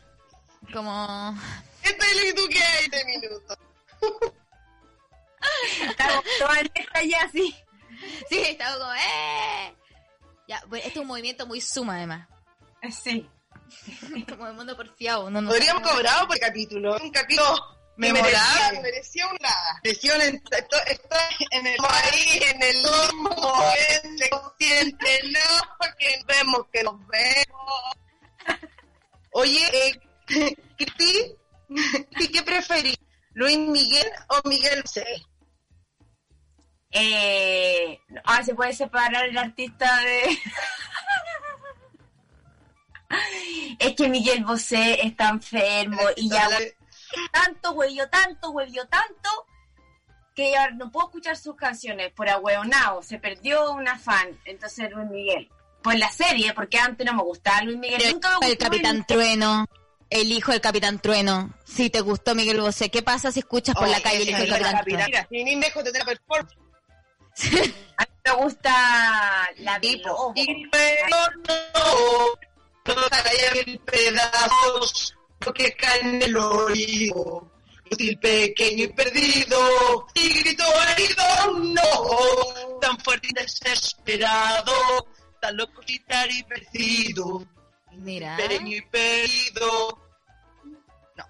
[0.72, 1.38] Como...
[1.82, 3.58] Este es el espíritu que hay de minutos.
[5.88, 7.54] Estamos todas en esta ya así.
[8.28, 8.92] Sí, estaba como...
[8.92, 9.74] ¡Eh!
[10.48, 12.28] Ya, bueno, este es un movimiento muy suma además.
[12.90, 13.28] Sí.
[14.28, 15.30] Como el mundo porfiado.
[15.30, 18.80] No, no Podríamos cobrar por capítulo, un capítulo Que merecía, memorable.
[18.82, 19.80] merecía un nada.
[19.82, 26.66] Presión en, esto- está en el Ahí en el limbo, ese consciente, no, que vemos
[26.72, 28.62] que nos vemos.
[29.32, 30.00] Oye, eh,
[30.76, 31.36] Cristi,
[32.20, 32.96] ¿y qué preferís?
[33.32, 35.04] ¿Luis Miguel o Miguel C?
[36.92, 40.38] Eh, ah, se puede separar el artista de.
[43.78, 46.48] es que Miguel Bosé está enfermo y ya
[47.32, 49.30] tanto huevió, tanto huevió, tanto
[50.34, 53.02] que ya no puedo escuchar sus canciones por ahueonado.
[53.02, 55.50] Se perdió una fan, entonces Luis Miguel.
[55.82, 58.02] Pues la serie, porque antes no me gustaba Luis Miguel.
[58.12, 59.66] Nunca me gustó el Capitán Trueno.
[60.08, 61.54] El hijo del Capitán Trueno.
[61.64, 64.50] Si te gustó Miguel Bosé, ¿qué pasa si escuchas por la calle el hijo del
[64.50, 65.04] Capitán Trueno?
[65.06, 66.56] Mira, ni dejo de tener performance.
[67.96, 70.32] A mí me gusta la de Lobo.
[70.34, 75.19] Y pero no, no cae en pedazos lo
[75.54, 77.50] que cae en el oído.
[77.90, 84.72] Útil pequeño y perdido, y grito herido, no, tan fuerte y desesperado,
[85.40, 87.44] tan loco y tan perdido.
[87.92, 88.36] Mira.
[88.36, 89.98] Pequeño y perdido.
[91.16, 91.24] No,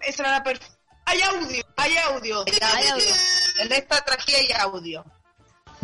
[0.00, 0.60] esa era la per...
[1.06, 2.44] Hay audio, hay audio.
[2.46, 3.14] Hay audio.
[3.60, 5.04] En esta tragedia hay audio.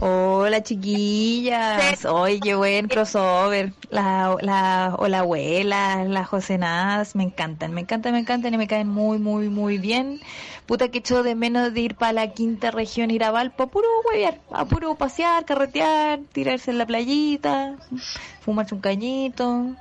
[0.00, 7.72] Hola chiquillas, oye qué buen crossover, la, la, o la abuela, la Josenadas, me encantan,
[7.74, 10.20] me encantan, me encantan y me caen muy, muy, muy bien.
[10.66, 13.70] Puta que echo de menos de ir para la quinta región, ir a Valpo, a
[13.70, 17.76] puro huevear, a puro pasear, carretear, tirarse en la playita,
[18.40, 19.74] fumarse un cañito.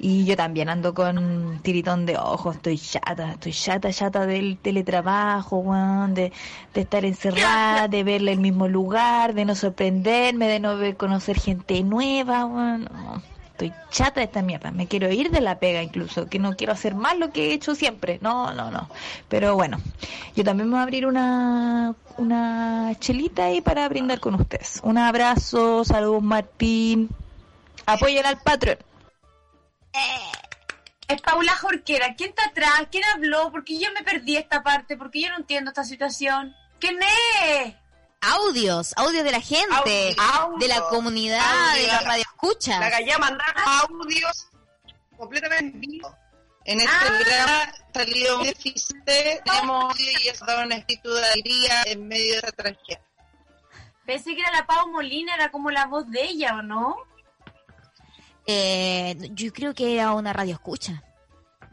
[0.00, 5.64] Y yo también ando con tiritón de ojos, estoy chata, estoy chata, chata del teletrabajo,
[6.10, 6.32] de,
[6.72, 11.40] de estar encerrada, de verle el mismo lugar, de no sorprenderme, de no ver, conocer
[11.40, 12.78] gente nueva,
[13.58, 16.72] estoy chata de esta mierda, me quiero ir de la pega incluso, que no quiero
[16.72, 18.88] hacer más lo que he hecho siempre, no, no, no.
[19.28, 19.78] Pero bueno,
[20.36, 24.80] yo también me voy a abrir una, una chelita ahí para brindar con ustedes.
[24.84, 27.08] Un abrazo, saludos Martín,
[27.84, 28.78] apoyen al Patreon.
[31.08, 32.14] Es Paula Jorquera.
[32.16, 32.82] ¿Quién está atrás?
[32.90, 33.50] ¿Quién habló?
[33.50, 36.54] Porque yo me perdí esta parte, porque yo no entiendo esta situación.
[36.78, 37.74] ¿Quién es?
[38.20, 41.82] Audios, audios de la gente, Audio, de la comunidad, audio.
[41.82, 42.78] de la radio escucha.
[42.80, 44.48] La gallina mandar audios
[45.16, 46.16] completamente en vivo.
[46.64, 47.06] En este Ah.
[47.06, 52.32] programa salió un deficiente, tenemos audio y eso da un espíritu de alegría en medio
[52.32, 53.00] de esa tragedia.
[54.04, 56.96] Pensé que era la Pau Molina, era como la voz de ella, ¿o no?
[58.50, 61.02] Eh, yo creo que era una radio escucha.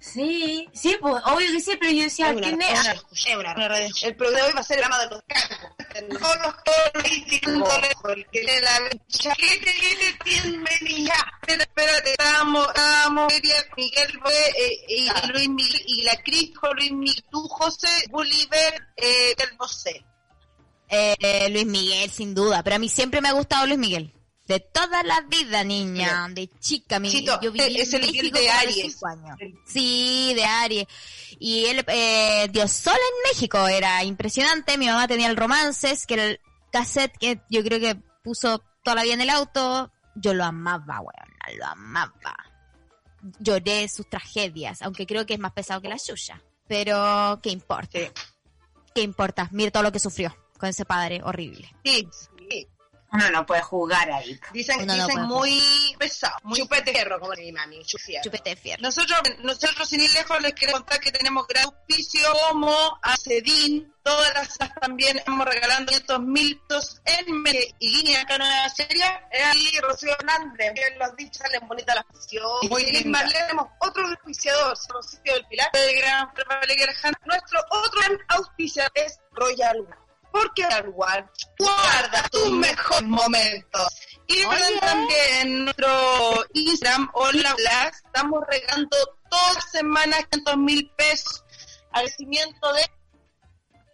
[0.02, 3.90] Sí, sí, pues obvio que sí, pero yo decía, Es una- ¿quién es una radio.
[4.04, 6.20] El programa de hoy va a ser el programa de los cargos.
[6.20, 6.56] Todos los
[6.94, 7.74] políticos,
[8.10, 11.14] el que le la mecha, que te viene bienvenida.
[11.42, 13.34] Espérate, espérate, estábamos, estábamos,
[13.78, 14.12] Miguel
[14.60, 19.58] eh, y Luis Miguel, y la Cris, con Luis Miguel, tú, José, Bolívar, eh, del
[19.58, 20.06] Bosé.
[20.90, 24.12] Eh, Luis Miguel, sin duda, pero a mí siempre me ha gustado Luis Miguel.
[24.48, 28.38] De toda la vida, niña, de chica, mi, Chito, yo viví es en el México
[28.38, 29.04] de Aries.
[29.04, 29.38] años.
[29.66, 30.88] Sí, de Aries.
[31.40, 34.78] Y él eh, dio sol en México, era impresionante.
[34.78, 36.40] Mi mamá tenía el Romances, que era el
[36.72, 39.92] cassette que yo creo que puso toda la vida en el auto.
[40.14, 42.36] Yo lo amaba, weón, lo amaba.
[43.40, 46.40] Lloré sus tragedias, aunque creo que es más pesado que la suya.
[46.68, 47.98] Pero, ¿qué importa?
[48.94, 49.50] ¿Qué importa?
[49.52, 51.70] Mira todo lo que sufrió con ese padre horrible.
[51.84, 52.08] Sí.
[53.16, 54.40] Uno no puede jugar ahí.
[54.52, 58.24] Dicen, Uno dicen muy pesado, muy chupete fierro, como mi mami, chufierro.
[58.24, 58.82] Chupete de fierro.
[58.82, 64.34] Nosotros, nosotros sin ir lejos les queremos contar que tenemos gran auspicio como Acedín, todas
[64.34, 67.26] las también estamos regalando 500 mil pesos en
[67.80, 69.06] y línea acá nueva serie.
[69.56, 72.44] Y Rocío Hernández, bien lo has dicho, salen bonita la función.
[72.70, 76.30] Muy bien, más tenemos otro auspiciador, Rocío del Pilar, el gran
[77.26, 79.88] Nuestro otro gran auspiciador es Royal.
[80.36, 83.88] Porque One guarda tus mejores momentos.
[84.28, 88.98] Y recuerden también en nuestro Instagram, Hola Blas, estamos regalando
[89.30, 91.46] todas las semanas 500 mil pesos.
[91.90, 92.82] Agradecimiento de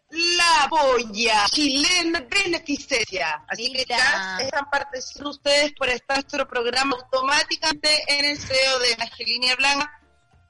[0.09, 3.43] la polla chilena beneficencia.
[3.47, 8.97] Así que ya están participando ustedes por estar nuestro programa automáticamente en el CEO de
[8.99, 10.01] Angelina Blanca.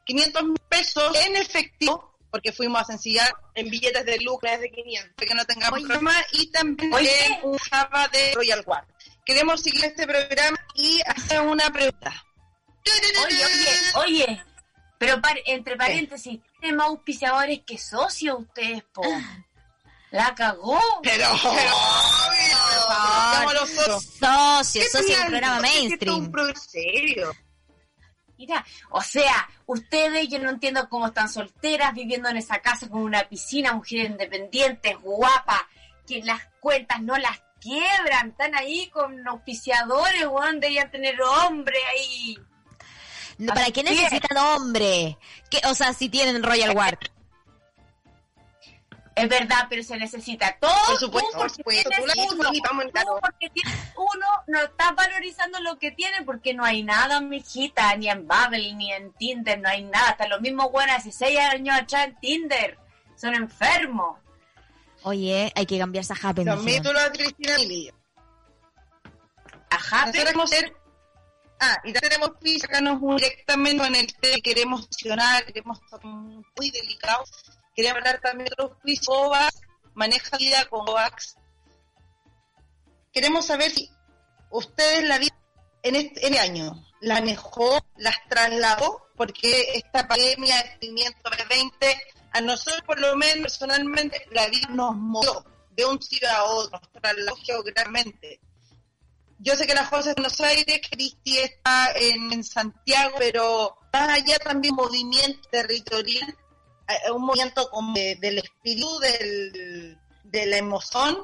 [0.05, 5.13] 500 mil pesos en efectivo, porque fuimos a sencillar en billetes de lucro de 500,
[5.15, 5.85] para que no tengamos Oye.
[5.87, 8.87] problema, y también en un Java de Royal One.
[9.25, 12.23] Queremos seguir este programa y hacer una pregunta.
[13.25, 13.67] Oye, oye,
[14.25, 14.43] oye.
[14.97, 19.03] Pero par- entre paréntesis, tiene más auspiciadores que socios ustedes, po.
[20.11, 20.79] La cagó.
[21.03, 21.71] Pero, pero,
[23.31, 24.03] estamos nosotros.
[24.19, 26.31] Socio, socio del programa un mainstream.
[26.31, 27.31] programa serio.
[28.41, 33.03] Mira, o sea, ustedes, yo no entiendo cómo están solteras, viviendo en esa casa con
[33.03, 35.61] una piscina, mujeres independientes, guapas,
[36.07, 42.35] que las cuentas no las quiebran, están ahí con auspiciadores, weón, deberían tener hombre ahí.
[43.45, 45.19] ¿Para qué necesitan hombre?
[45.51, 46.97] ¿Qué, o sea, si tienen Royal Guard.
[49.13, 50.71] Es verdad, pero se necesita todo.
[50.87, 53.75] Por supuesto, por supuesto, tienes tú la uno, tienes y vamos en tú porque tienes
[53.97, 58.73] uno, no estás valorizando lo que tiene porque no hay nada, mijita, ni en Bubble,
[58.73, 60.11] ni en Tinder, no hay nada.
[60.11, 62.77] Hasta los mismos buenos hace seis años atrás en Tinder.
[63.17, 64.17] Son enfermos.
[65.03, 66.41] Oye, hay que cambiarse a Happy.
[66.41, 66.83] me También dijeron.
[66.83, 67.57] tú lo de Cristina
[69.71, 70.73] Nosotros queremos ser...
[71.59, 76.71] Ah, y tenemos que sacarnos un- directamente en el que queremos accionar, queremos estar muy
[76.71, 77.29] delicados.
[77.75, 79.61] Quería hablar también de otros quiz OVAX,
[79.93, 81.35] maneja vida con OVAX.
[83.11, 83.89] Queremos saber si
[84.49, 85.35] ustedes la vida
[85.83, 92.01] en este, año la manejó, las trasladó, porque esta pandemia, movimiento 20,
[92.33, 96.79] a nosotros por lo menos personalmente la vida nos movió de un sitio a otro,
[96.79, 98.39] nos trasladó geográficamente
[99.43, 104.37] yo sé que la José en Buenos Aires, Cristi está en, Santiago, pero más allá
[104.37, 106.37] también movimiento territorial,
[107.13, 111.17] un movimiento como de- del espíritu, del, de la emoción,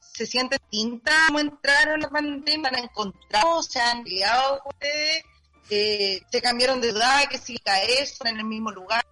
[0.00, 5.22] se siente distinta como entrar a la pandemia, han encontrado, se han liado con ustedes,
[5.70, 7.56] eh, se cambiaron de edad, que si
[8.18, 9.04] son en el mismo lugar.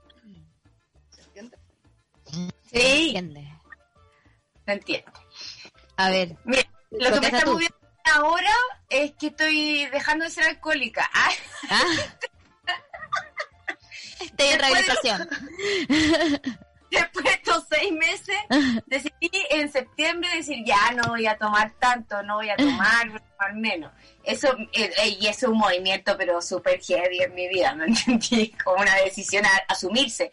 [1.11, 1.59] ¿Se entiende?
[2.73, 3.49] Sí, ¿Entiendes?
[4.67, 5.13] lo entiendo.
[5.97, 7.77] A ver, Mira, lo que me está moviendo
[8.13, 8.55] ahora
[8.89, 11.09] es que estoy dejando de ser alcohólica.
[11.71, 11.83] Ah,
[14.39, 15.29] en rehabilitación.
[16.95, 18.37] después de estos seis meses,
[18.87, 23.19] decidí en septiembre decir, ya no voy a tomar tanto, no voy a tomar, voy
[23.19, 23.93] a tomar menos.
[24.23, 28.51] Eso, eh, eh, y es un movimiento, pero súper heavy en mi vida, ¿me entendí?
[28.65, 30.31] Como una decisión a asumirse.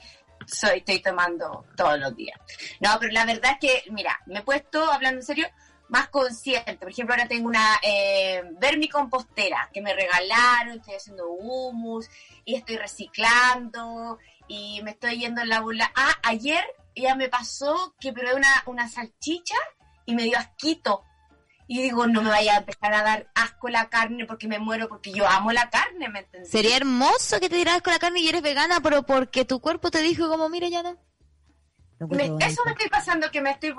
[0.47, 2.39] Soy, estoy tomando todos los días.
[2.79, 5.47] No, pero la verdad es que, mira, me he puesto, hablando en serio,
[5.91, 6.77] más consciente.
[6.77, 12.09] Por ejemplo, ahora tengo una eh, vermicompostera que me regalaron, estoy haciendo humus
[12.45, 15.91] y estoy reciclando y me estoy yendo en la bola.
[15.93, 16.63] Ah, ayer
[16.95, 19.55] ya me pasó que probé una, una salchicha
[20.05, 21.03] y me dio asquito.
[21.67, 24.87] Y digo, no me vaya a empezar a dar asco la carne porque me muero,
[24.87, 26.49] porque yo amo la carne, ¿me entendés?
[26.49, 29.91] Sería hermoso que te tiraras con la carne y eres vegana, pero porque tu cuerpo
[29.91, 30.97] te dijo como, mira, ya no.
[32.01, 33.75] Lo Me- encuentro eso me estoy pasando, que me estoy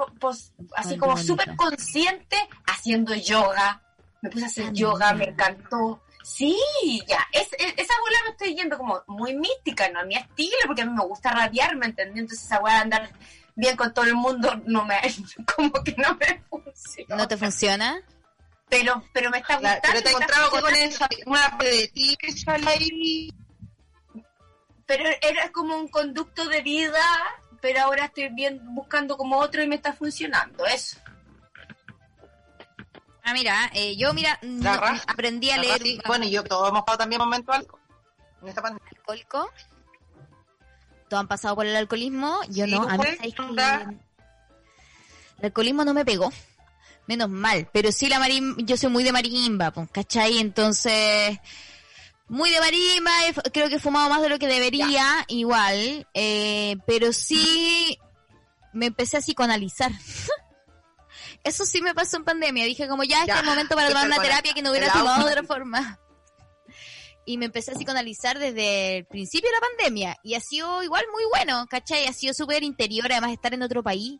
[0.77, 3.83] así Ay, como súper consciente haciendo yoga.
[4.21, 5.27] Me puse a hacer Ah, yoga, mira.
[5.27, 6.03] me encantó.
[6.23, 6.57] Sí,
[7.09, 7.27] ya.
[7.33, 10.01] Es, es- esa bola me estoy yendo como muy mística, ¿no?
[10.01, 12.21] A mi estilo, porque a mí me gusta radiar, ¿me entendí?
[12.21, 13.13] Entonces esa bola de andar
[13.57, 15.01] bien con todo el mundo, no me,
[15.57, 17.17] como que no me funciona.
[17.17, 18.01] ¿No te funciona?
[18.69, 19.83] Pero, pero me está Claro, gustando.
[19.91, 23.33] pero te he encontrado con esa, una parte de ti que sale ahí.
[24.87, 27.03] pero era como un conducto de vida,
[27.63, 30.99] pero ahora estoy bien buscando como otro y me está funcionando, eso.
[33.25, 35.05] Ah, mira, eh, yo, mira, no- raja.
[35.07, 37.79] aprendí a leer bueno, y yo todos hemos pasado también momentos algo
[38.43, 38.89] en esta pandemia.
[38.99, 39.49] alcohólico.
[41.09, 42.41] Todos han pasado por el alcoholismo.
[42.49, 43.03] Yo Sí, no, ¿tú
[43.61, 43.95] a.
[45.39, 46.33] El alcoholismo no me pegó.
[47.07, 47.69] Menos mal.
[47.73, 50.39] Pero sí la marim, yo soy muy de marimba, pues, ¿cachai?
[50.39, 51.39] Entonces,
[52.33, 53.13] muy de marimba,
[53.53, 56.07] creo que he fumado más de lo que debería, igual.
[56.15, 57.99] eh, pero sí
[58.73, 59.93] me empecé a psicoanalizar.
[61.45, 62.65] Eso sí me pasó en pandemia.
[62.65, 64.91] Dije como ya, este Ya, es el momento para tomar una terapia que no hubiera
[64.93, 65.99] tomado de otra forma.
[67.27, 70.17] Y me empecé a psicoanalizar desde el principio de la pandemia.
[70.23, 72.07] Y ha sido igual muy bueno, ¿cachai?
[72.07, 74.19] Ha sido súper interior, además estar en otro país.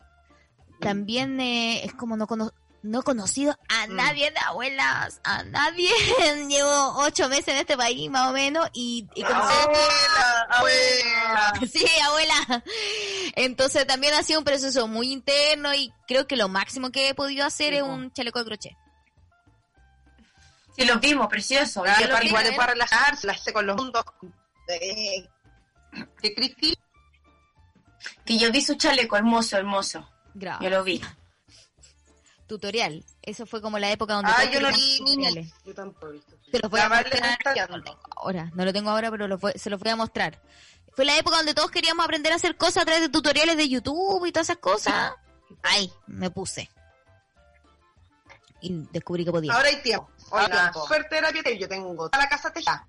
[0.81, 3.97] También eh, es como no, cono- no he conocido a Mm.
[3.97, 5.89] nadie de abuelas, a nadie.
[6.49, 11.53] Llevo ocho meses en este país, más o menos, y, y conocí Abuela, abuela.
[11.73, 12.63] Sí, abuela.
[13.37, 17.15] Entonces también ha sido un proceso muy interno y creo que lo máximo que he
[17.15, 18.77] podido hacer Sí, es un chaleco de crochet.
[20.77, 21.83] Sí, lo vimos, precioso.
[21.83, 24.05] Claro, para igual es para relajarse, la con los mundos.
[24.69, 25.29] Eh,
[26.21, 26.75] que Cristi,
[28.25, 30.09] Que yo vi su chaleco, hermoso, hermoso.
[30.35, 30.61] Graba.
[30.63, 31.01] Yo lo vi.
[32.53, 33.03] Tutorial.
[33.23, 35.55] Eso fue como la época donde ah, todos yo no queríamos vi ni tutoriales.
[35.65, 36.37] Yo tampoco he visto.
[36.51, 37.39] Te los voy La a mostrar.
[37.71, 40.39] No ahora, no lo tengo ahora, pero lo voy- se los voy a mostrar.
[40.95, 43.69] Fue la época donde todos queríamos aprender a hacer cosas a través de tutoriales de
[43.71, 45.15] YouTube y todas esas cosas.
[45.63, 46.69] Ahí, me puse.
[48.61, 49.55] Y descubrí que podía.
[49.55, 50.11] Ahora hay tiempo.
[50.31, 50.61] Ahora Hola.
[50.61, 50.83] tiempo.
[50.83, 52.87] Super terapia, yo tengo toda la casa tejada.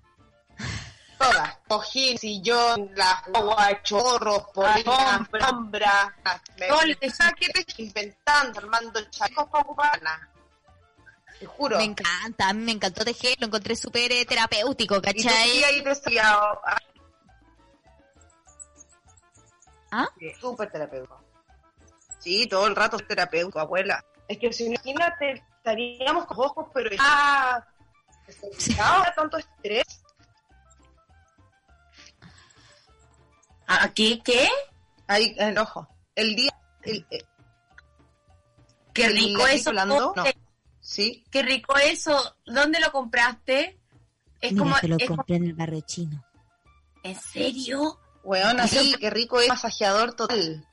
[1.18, 1.58] Todas.
[1.68, 6.14] Cojín, sillón, la agua, chorros, polina, sombra.
[6.68, 10.28] Todo el que te inventando, armando chalecos para ocuparla.
[11.38, 11.76] Te juro.
[11.78, 15.50] Me encanta, me encantó tejer, lo encontré súper eh, terapéutico, y ¿cachai?
[15.50, 16.78] sí ahí te ah,
[19.90, 20.08] ¿Ah?
[20.40, 21.20] Súper terapéutico.
[22.18, 24.04] Sí, todo el rato es terapéutico, abuela.
[24.28, 27.66] Es que si no, imagínate, estaríamos con ojos, pero ya...
[28.26, 30.03] desesperado, tanto estrés.
[33.66, 34.48] ¿Aquí qué?
[35.06, 35.88] Ahí, el ojo.
[36.14, 37.24] El día el, eh,
[38.92, 39.70] Qué el rico aquí eso.
[39.70, 40.22] hablando, no.
[40.22, 40.36] José.
[40.80, 41.24] Sí.
[41.30, 42.36] Qué rico eso.
[42.46, 43.78] ¿Dónde lo compraste?
[44.40, 46.24] Es Mira, como, se lo es como- compré en el barrio chino.
[47.02, 47.98] ¿En serio?
[48.22, 50.66] Weón, así, qué rico es masajeador total.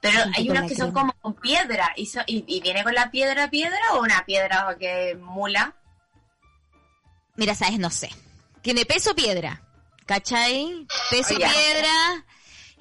[0.00, 1.92] Pero Junto hay unos que son como con piedra.
[1.96, 5.74] ¿Y, so- y, y viene con la piedra piedra o una piedra que mula?
[7.36, 8.10] Mira, sabes, no sé.
[8.60, 9.62] Tiene peso piedra.
[10.06, 10.86] ¿Cachai?
[11.10, 11.48] Peso Ah, ya.
[11.50, 12.24] piedra.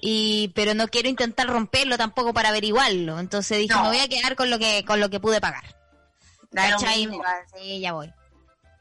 [0.05, 3.19] Y, pero no quiero intentar romperlo tampoco para averiguarlo.
[3.19, 3.83] Entonces dije, No.
[3.83, 5.63] me voy a quedar con lo que, con lo que pude pagar.
[6.53, 7.07] ¿Cachai?
[7.07, 7.23] mismo.
[7.57, 8.11] Sí, ya voy.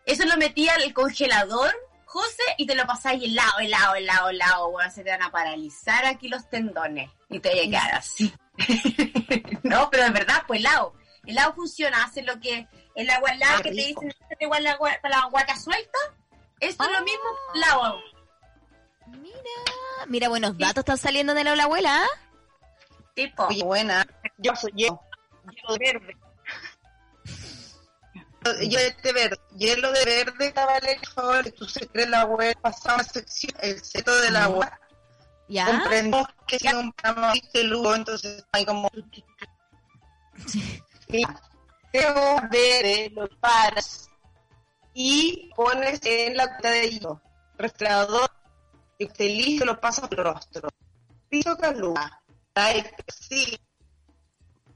[0.05, 1.73] Eso lo metí al congelador,
[2.05, 4.71] José, y te lo pasáis helado, helado, helado, helado.
[4.73, 8.35] Bueno, se te van a paralizar aquí los tendones y te voy a quedar así.
[9.63, 10.95] no, pero en verdad, pues helado.
[11.25, 14.65] El helado funciona, hace lo que el agua helada Ah, que te dicen "Échate igual
[14.65, 15.99] la, gua- la guaca suelta.
[16.59, 17.53] Eso es lo mismo, Ah.
[17.55, 18.01] helado.
[20.09, 22.03] Mira, buenos datos están saliendo de la la abuela.
[22.03, 22.09] ¿ah?
[23.15, 24.07] Tipo, Oye, buena.
[24.39, 25.01] Yo soy yo.
[25.51, 26.17] Hielo de verde.
[28.69, 29.37] Yo de té verde.
[29.57, 31.43] Hielo de verde estaba lejos.
[31.45, 33.53] Que tú se crees la web pasaba una sección.
[33.61, 34.71] El seto de la web.
[35.49, 35.67] ¿Ya?
[35.67, 38.91] Comprendo que si un programa de lujo, entonces hay como.
[41.93, 44.09] Teo verde, lo paras
[44.95, 47.21] y pones en la cuenta de hielo.
[47.59, 48.31] Restaurador
[49.03, 50.69] y te listo lo pasas por el rostro.
[51.29, 52.23] Piso calúa.
[53.09, 53.59] Sí,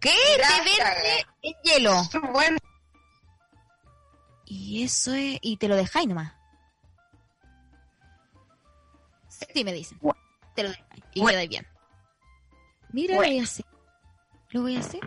[0.01, 0.11] ¿Qué?
[0.11, 2.03] De verde en hielo.
[2.33, 2.59] bueno.
[4.45, 5.39] Y eso es...
[5.43, 6.33] Y te lo dejáis nomás.
[9.29, 9.99] Sí, me dicen.
[10.55, 11.05] Te lo dejáis.
[11.15, 11.39] Y Bueno.
[11.39, 11.67] queda bien.
[12.93, 13.33] Mira, lo Bueno.
[13.33, 13.67] voy a hacer.
[14.51, 15.01] Lo voy a hacer.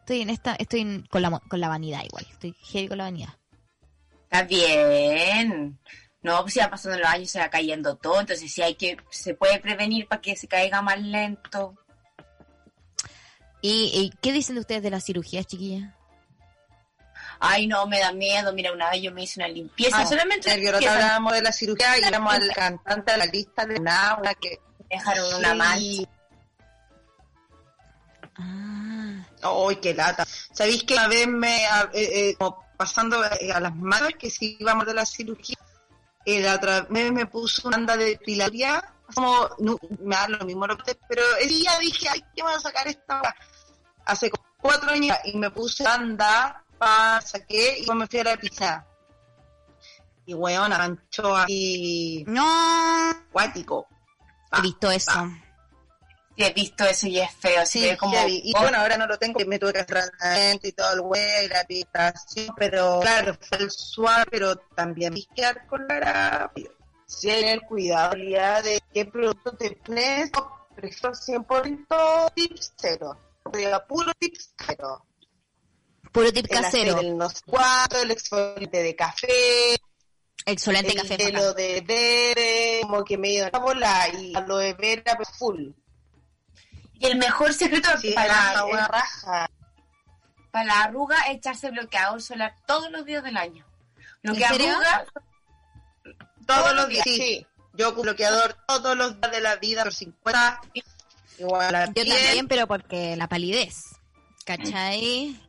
[0.00, 0.54] Estoy en esta...
[0.56, 2.26] Estoy en- con, la, con la vanidad igual.
[2.30, 3.34] Estoy heavy con la vanidad.
[4.24, 5.78] está bien.
[6.24, 8.96] No, pues si va pasando los años se va cayendo todo, entonces sí hay que,
[9.10, 11.74] se puede prevenir para que se caiga más lento.
[13.60, 15.92] ¿Y, y qué dicen de ustedes de las cirugías, chiquillas?
[17.40, 18.52] Ay, no, me da miedo.
[18.54, 19.98] Mira, una vez yo me hice una limpieza.
[20.00, 23.80] Ah, solamente limpieza, hablábamos de la cirugía y éramos al cantante de la lista de
[23.80, 24.58] nada que
[24.90, 26.08] dejaron una mancha.
[28.36, 30.24] Ah, ¡Ay, qué lata!
[30.52, 34.30] ¿Sabéis que una vez me, a- eh, eh, como pasando eh, a las manos, que
[34.30, 35.56] si íbamos de la cirugía,
[36.24, 38.82] eh, la otra vez me puso una anda de depilaría,
[39.14, 40.66] como, no, me da lo mismo,
[41.08, 43.36] pero ese día dije, ay, ¿qué me voy a sacar esta hora?
[44.06, 48.86] Hace cuatro años, y me puse anda, pa, saqué, y me fui a la piscina.
[50.26, 52.46] Y weón, arranchó así, no.
[53.30, 53.86] cuático.
[54.56, 55.30] He visto eso.
[56.36, 57.64] He visto eso y es feo.
[57.64, 60.66] Sí, ve como, y bueno, ahora no lo tengo, que me tuve que hacer tratamiento
[60.68, 65.86] y todo el güey, la aplicación, pero claro, fue el suave, pero también quedar con
[65.86, 66.50] la.
[67.06, 68.14] Sí, hay que tener cuidado
[68.62, 70.30] de qué producto te pones,
[70.74, 73.18] prefiero 100% tips cero,
[73.88, 75.06] puro tips cero.
[76.10, 77.00] Puro tip El casero.
[77.00, 79.76] el no sé cuánto, el exfoliante de café,
[80.46, 81.16] Excelente el café.
[81.16, 81.56] hielo bacán.
[81.56, 85.70] de debe, como que medio la bola y aloe vera full.
[87.04, 89.50] El mejor secreto Sí, para, la raja.
[90.50, 93.66] para la arruga es echarse bloqueador solar todos los días del año.
[94.22, 95.04] Lo ¿En que arruga,
[96.46, 97.46] Todos los días, sí.
[97.74, 100.60] Yo ocupo bloqueador todos los días de la vida por 50.
[101.38, 102.08] Igual a Yo piel.
[102.08, 103.82] también, pero porque la palidez.
[104.44, 105.40] ¿Cachai?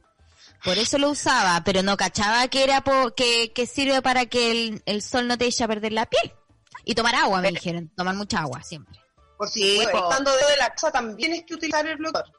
[0.63, 4.49] Por eso lo usaba, pero no cachaba que era po- que, que sirve para que
[4.51, 6.33] el, el sol no te eche a perder la piel.
[6.85, 7.91] Y tomar agua, me dijeron.
[7.95, 8.99] Tomar mucha agua siempre.
[9.38, 12.32] Por si Sí, estando de la casa también es que utilizar el bloqueador.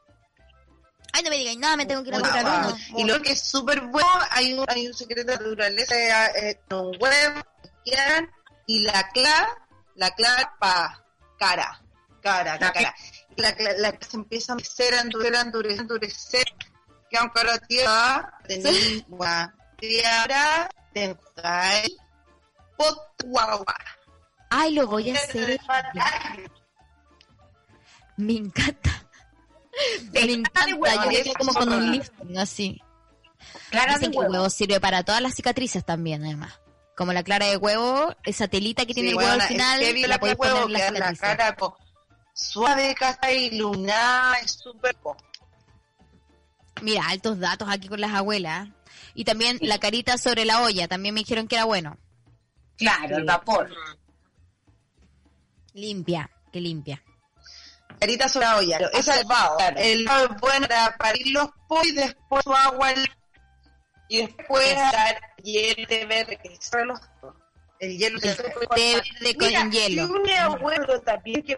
[1.13, 2.67] Ay, no me digáis nada, me tengo que ir a agua.
[2.91, 2.99] uno.
[2.99, 5.95] Y lo que es súper bueno, hay un, hay un secreto de naturaleza,
[6.31, 7.41] eh, un huevo,
[7.83, 8.29] quieran,
[8.67, 9.47] y la clave,
[9.95, 11.03] la clave para
[11.39, 11.81] cara,
[12.21, 12.95] cara, La cara.
[13.35, 16.45] Y la, cla- la que se empieza a endurecer, a endurecer, a endurecer, a endurecer,
[17.09, 19.49] que aunque ahora tierra, tenéis guau,
[19.81, 21.15] y ahora te
[22.75, 23.75] pot guagua.
[24.49, 25.59] Ay, lo voy a hacer.
[28.17, 28.91] Me encanta.
[30.11, 30.65] Me encanta.
[30.65, 31.91] de huevo, Yo quedo como con un zorra.
[31.91, 32.81] lifting así.
[33.69, 34.33] clara de Dicen que el huevo.
[34.33, 36.59] huevo sirve para todas las cicatrices también, además.
[36.95, 39.87] Como la clara de huevo, esa telita que tiene Sí, el huevo al final, es
[39.87, 41.77] heavy la podéis poner en las queda la cara como
[42.33, 45.15] suave, casi iluminada, es súper po.
[46.81, 48.69] Mira, altos datos aquí con las abuelas.
[49.13, 51.97] Y también la carita sobre la olla, también me dijeron que era bueno.
[52.77, 53.69] Claro, el vapor.
[55.73, 57.03] Limpia, que limpia.
[57.99, 58.77] Carita sobre la olla.
[58.93, 62.93] Esa, claro, el lado es bueno para parir los pollos y después su agua
[64.09, 66.99] y después dar hielo de verde que cierra los.
[67.79, 70.07] El hielo Té verde con Mira, hielo.
[70.07, 71.57] Si un abuelo también que.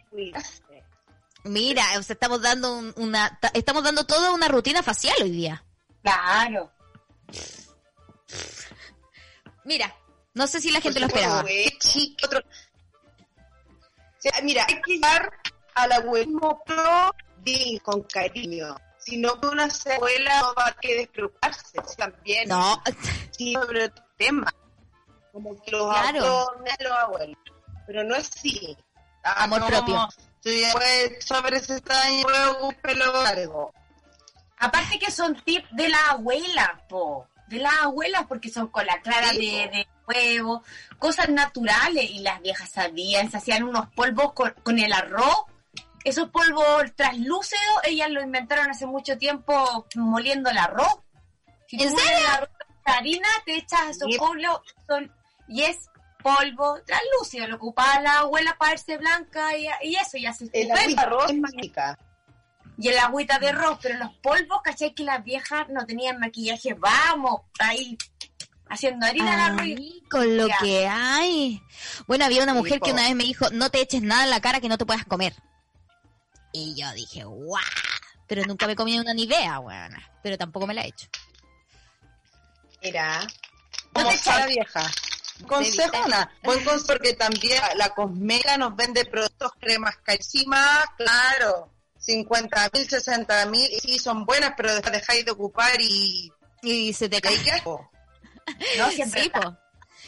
[1.44, 5.32] Mira, o sea, estamos dando un- una, ta- estamos dando toda una rutina facial hoy
[5.32, 5.64] día.
[6.04, 6.72] Claro.
[9.66, 9.96] Mira,
[10.34, 11.46] no sé si la gente lo esperaba.
[12.24, 15.32] otro- O sea, mira, hay que llevar
[15.82, 18.76] al abuelismo pro di, con cariño.
[18.98, 22.48] Si no, una abuela no va a que despreocuparse también.
[22.50, 22.82] No,
[23.32, 24.54] Sí, sobre el tema.
[25.32, 26.26] Como que los Claro.
[26.26, 27.38] abuelos, los abuelos.
[27.88, 28.78] Pero no es así.
[29.24, 30.10] Ah, Amor no, propio.
[30.44, 31.82] Si después sobre ese
[32.28, 33.74] luego un pelo largo.
[34.58, 37.28] Aparte que son tips de la abuela, po.
[37.48, 40.64] De las abuelas, porque son con la clara Sí, de, de huevo,
[41.00, 42.10] cosas naturales.
[42.12, 45.46] Y las viejas sabían, se hacían unos polvos con, con el arroz.
[46.04, 51.00] Esos polvos translúcidos, ellas lo inventaron hace mucho tiempo moliendo el arroz.
[51.68, 52.28] Si ¿En serio?
[52.30, 52.50] arroz
[52.86, 55.12] con harina, te echas esos polvos son,
[55.47, 55.89] y es
[56.24, 57.47] polvo translúcido.
[57.47, 61.30] Lo ocupaba la abuela para verse blanca y, y eso, y hace El estupendo arroz
[61.32, 62.00] es mágica.
[62.78, 64.93] y el agüita de arroz, pero los polvos, ¿cachai?
[64.95, 67.97] Que las viejas no tenían maquillaje, vamos, ahí
[68.70, 69.66] haciendo harina de arroz.
[69.68, 70.58] y- Ay, con lo Ya.
[70.62, 71.62] que hay.
[72.08, 74.39] Bueno, había una mujer que una vez me dijo, no te eches nada en la
[74.41, 75.34] cara que no te puedas comer.
[76.52, 77.64] Y yo dije, guau.
[78.28, 80.12] Pero nunca me he comido una ni idea, weona.
[80.22, 81.08] Pero tampoco me la he hecho.
[82.82, 83.28] Mira,
[83.93, 84.91] como la vieja.
[85.47, 92.89] Consejona, buen consejo porque también la Cosmeca nos vende productos cremas carísimas, claro, 50 mil,
[92.89, 96.32] 60 mil, y sí son buenas, pero dejáis de ocupar y,
[96.62, 97.64] Y se te y cae.
[98.78, 99.56] No, siempre Sí, po.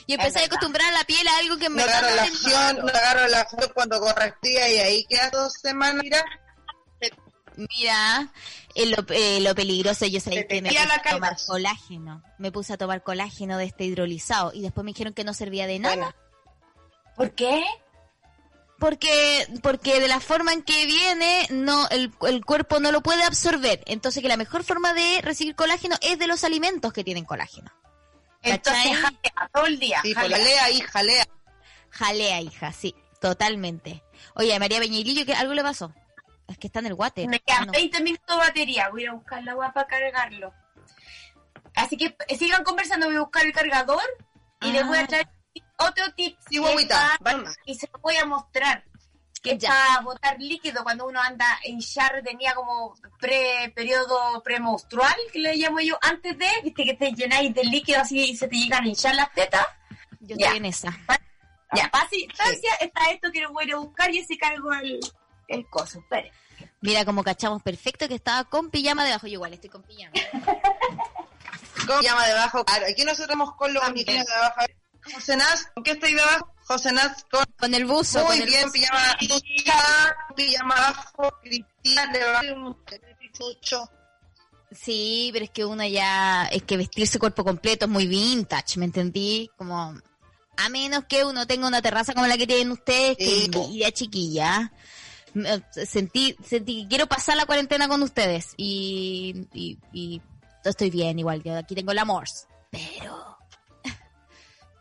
[0.08, 2.88] Y empecé a acostumbrar la piel a algo que en No agarro la acción, no
[2.88, 6.24] agarro la acción cuando correspira y ahí queda dos semanas, mira,
[7.56, 8.32] Mira,
[8.76, 12.24] eh, lo, eh, lo peligroso, yo sabía que me puse la a tomar colágeno.
[12.38, 15.68] Me puse a tomar colágeno de este hidrolizado y después me dijeron que no servía
[15.68, 15.96] de nada.
[15.96, 16.16] Bueno.
[17.16, 17.64] ¿Por qué?
[18.80, 23.24] Porque, porque de la forma en que viene, no, el, el cuerpo no lo puede
[23.24, 23.84] absorber.
[23.86, 27.72] Entonces que la mejor forma de recibir colágeno es de los alimentos que tienen colágeno.
[28.44, 30.00] Entonces, jalea todo el día.
[30.02, 30.38] sí, pues jalea.
[30.38, 31.28] jalea ahí, jalea.
[31.90, 34.04] Jalea, hija, sí, totalmente.
[34.36, 35.94] Oye, María Peñilillo, ¿qué, ¿algo le pasó?
[36.48, 37.28] Es que está en el water.
[37.28, 37.72] Me quedan Ah, no.
[37.74, 38.90] 20 minutos de batería.
[38.90, 40.54] Voy a ir a buscar la agua para cargarlo.
[41.76, 43.06] Así que eh, sigan conversando.
[43.08, 44.04] Voy a buscar el cargador
[44.62, 45.02] y les voy Ah.
[45.04, 45.30] a traer
[45.78, 46.38] otro tip.
[46.50, 47.18] Sí, que guaguita.
[47.66, 48.84] Y se lo voy a mostrar.
[49.42, 49.70] Que es Ya.
[49.70, 55.56] para botar líquido cuando uno anda en char, tenía como pre periodo premenstrual, que le
[55.56, 58.84] llamo yo, antes de, viste que te llenáis de líquido así y se te llegan
[58.84, 59.66] a hinchar las tetas.
[60.20, 60.46] Yo Ya.
[60.48, 60.98] estoy en esa.
[61.74, 62.32] Ya, fácil,
[62.82, 65.00] está esto que lo voy a ir a buscar y así cargo el,
[65.48, 66.00] el coso.
[66.00, 66.32] Espere.
[66.82, 69.26] Mira como cachamos perfecto que estaba con pijama debajo.
[69.28, 70.12] Yo igual estoy con pijama.
[71.88, 74.08] Con llama debajo, claro, aquí nosotros estamos con los También.
[74.08, 74.62] amiguitos de abajo.
[75.16, 76.54] José Naz, ¿con qué estoy debajo?
[76.72, 78.20] José Naz con Con el buzo.
[78.20, 78.74] Muy con el bien, buzo.
[78.74, 83.90] pijama ducha, pijama abajo, Cristina, le va mucho.
[84.72, 88.86] Sí, pero es que uno ya, es que vestirse cuerpo completo es muy vintage, ¿me
[88.86, 89.50] entendí?
[89.58, 89.96] Como,
[90.58, 93.46] a menos que uno tenga una terraza como la que tienen ustedes, que Sí.
[93.46, 94.72] envidia chiquilla.
[95.34, 100.22] Me- Sentí, sentí que quiero pasar la cuarentena con ustedes y, y, y
[100.64, 102.26] estoy bien igual, yo aquí tengo el amor.
[102.70, 103.31] Pero,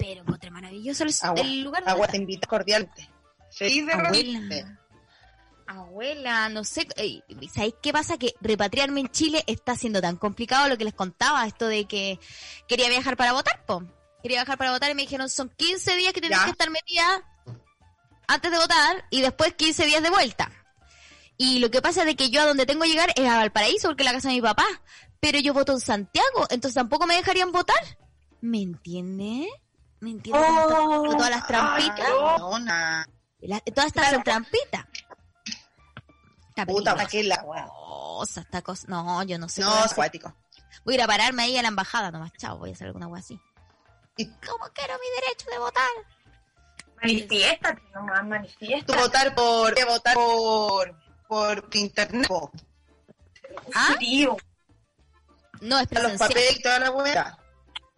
[0.01, 3.09] pero, potre maravilloso el, Agua, el lugar agua te invita cordialmente.
[3.51, 3.93] Feliz de.
[3.93, 4.79] Abuela.
[5.67, 7.21] Abuela, no sé, eh,
[7.55, 8.19] ¿sabéis qué pasa?
[8.19, 12.19] Que repatriarme en Chile está siendo tan complicado lo que les contaba, esto de que
[12.67, 13.85] quería viajar para votar, po.
[14.23, 17.25] Quería viajar para votar y me dijeron, son 15 días que tenés que estar metida
[18.27, 20.51] antes de votar y después 15 días de vuelta.
[21.37, 23.37] Y lo que pasa es de que yo a donde tengo que llegar es a
[23.37, 24.67] Valparaíso, porque es la casa de mi papá.
[25.21, 27.99] Pero yo voto en Santiago, entonces tampoco me dejarían votar.
[28.41, 29.49] ¿Me entiende?
[30.03, 31.97] Oh, haciendo todas las trampitas.
[31.97, 33.07] Perdona.
[33.41, 34.87] La- todas estas son trampitas.
[36.49, 38.87] Está Puta, ¿para qué la cosa, esta cosa.
[38.89, 39.61] No, yo no sé.
[39.63, 39.93] No, es hacer.
[39.93, 40.35] acuático.
[40.85, 42.33] Voy a ir a pararme ahí a la embajada nomás.
[42.39, 43.41] Chao, voy a hacer alguna cosa así.
[44.17, 45.89] Y ¿Cómo quiero mi derecho de votar?
[47.03, 48.97] Manifiesta, nomás tú manifiesta.
[48.97, 50.95] votar por, que votar por,
[51.29, 52.29] por internet.
[53.75, 53.95] ¿Ah?
[53.99, 54.37] Tío.
[55.63, 56.19] No, es A los presencial.
[56.29, 57.39] papeles y toda la weá.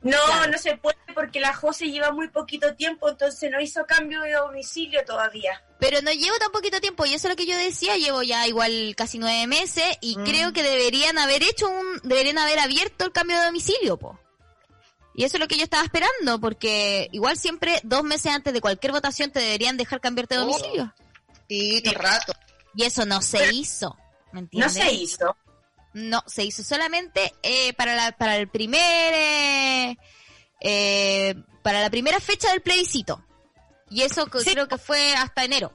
[0.03, 0.51] No, Claro.
[0.53, 4.33] no se puede porque la José lleva muy poquito tiempo, entonces no hizo cambio de
[4.33, 5.63] domicilio todavía.
[5.79, 7.97] Pero no llevo tan poquito tiempo y eso es lo que yo decía.
[7.97, 10.25] Llevo ya igual casi nueve meses y Mm.
[10.25, 14.19] creo que deberían haber hecho un, deberían haber abierto el cambio de domicilio, po.
[15.15, 18.61] Y eso es lo que yo estaba esperando, porque igual siempre dos meses antes de
[18.63, 20.47] cualquier votación te deberían dejar cambiarte de Oh.
[20.47, 20.95] domicilio.
[21.49, 22.33] Sí, todo el rato.
[22.75, 23.95] Y eso no se hizo,
[24.33, 24.73] ¿me No entiendes?
[24.73, 25.37] se hizo.
[25.95, 28.81] No, se hizo solamente eh, para la para el primer
[29.15, 29.97] eh,
[30.61, 33.25] eh, para la primera fecha del plebiscito.
[33.91, 34.53] Y eso Sí.
[34.53, 35.73] creo que fue hasta enero.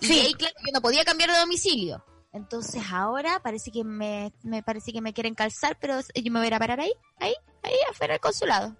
[0.00, 0.18] Y Sí.
[0.20, 2.04] ahí, claro, yo no podía cambiar de domicilio.
[2.32, 6.52] Entonces ahora parece que me, me parece que me quieren calzar, pero yo me voy
[6.52, 8.76] a parar ahí, ahí, ahí afuera del consulado.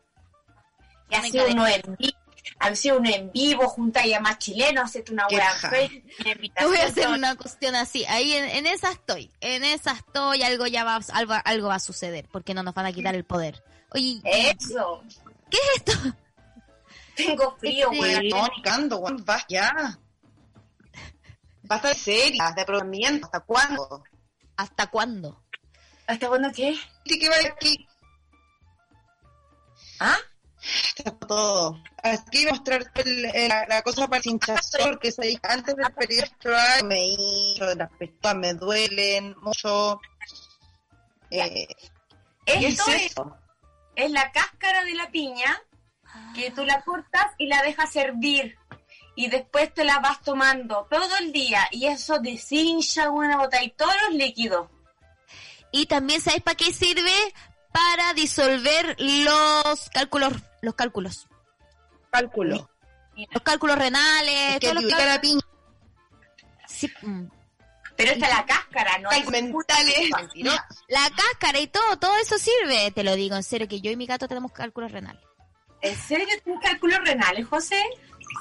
[1.11, 1.97] Y ha sido uno en
[2.43, 6.71] vivo, ha sido uno en vivo, junta a más chilenos, hacerte una Qué Yo invitación.
[6.71, 10.67] voy a hacer una cuestión así, ahí en, en esa estoy, en esa estoy, algo
[10.67, 13.63] ya va, algo, algo va a suceder, porque no nos van a quitar el poder.
[13.93, 15.03] Oye, Eso.
[15.51, 15.93] ¿qué es esto?
[17.17, 18.29] Tengo frío, Este- weón.
[18.29, 19.99] No, Nicando, vas ya.
[21.63, 24.03] Basta de serias, de programamiento, ¿hasta cuándo?
[24.57, 25.43] ¿Hasta cuándo?
[26.07, 26.77] ¿Hasta cuándo qué?
[27.07, 27.87] Sí que va aquí
[30.01, 30.17] ¿Ah?
[30.97, 31.83] Está todo.
[32.03, 35.41] Aquí voy a mostrar el- el- la, la cosa para el hinchazón, que se dice,
[35.45, 40.01] antes del periodo menstrual me hizo, las pestañas me duelen mucho.
[41.31, 41.67] Eh,
[42.45, 43.37] ¿Qué es Esto es, eso?
[43.97, 45.63] es la cáscara de la piña
[46.35, 48.57] que tú la cortas y la dejas hervir.
[49.17, 51.69] Y después te la vas tomando todo el día.
[51.73, 54.69] Y eso deshincha, buena bota y todos los líquidos.
[55.73, 57.13] Y también, ¿sabes para qué sirve?
[57.73, 60.33] Para disolver los cálculos,
[60.63, 61.29] los cálculos.
[62.11, 62.69] Cálculo.
[63.33, 65.41] Los cálculos renales, Es que todos los cal- la piña.
[66.67, 67.25] Sí, mm.
[67.97, 69.11] Pero esta es la cáscara, ¿no?
[69.11, 70.11] es mentales.
[70.17, 70.67] Mentirosa.
[70.89, 72.91] La cáscara y todo, todo eso sirve.
[72.93, 75.23] Te lo digo en serio, que yo y mi gato tenemos cálculos renales.
[75.83, 77.83] ¿En serio tienes cálculos renales, José?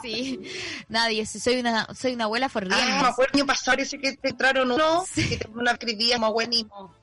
[0.02, 0.40] Sí,
[0.88, 4.16] nadie, soy una, soy una abuela for Ah, me acuerdo el año pasado, parece que
[4.18, 6.96] te entraron uno que te una escribía como buenísimo.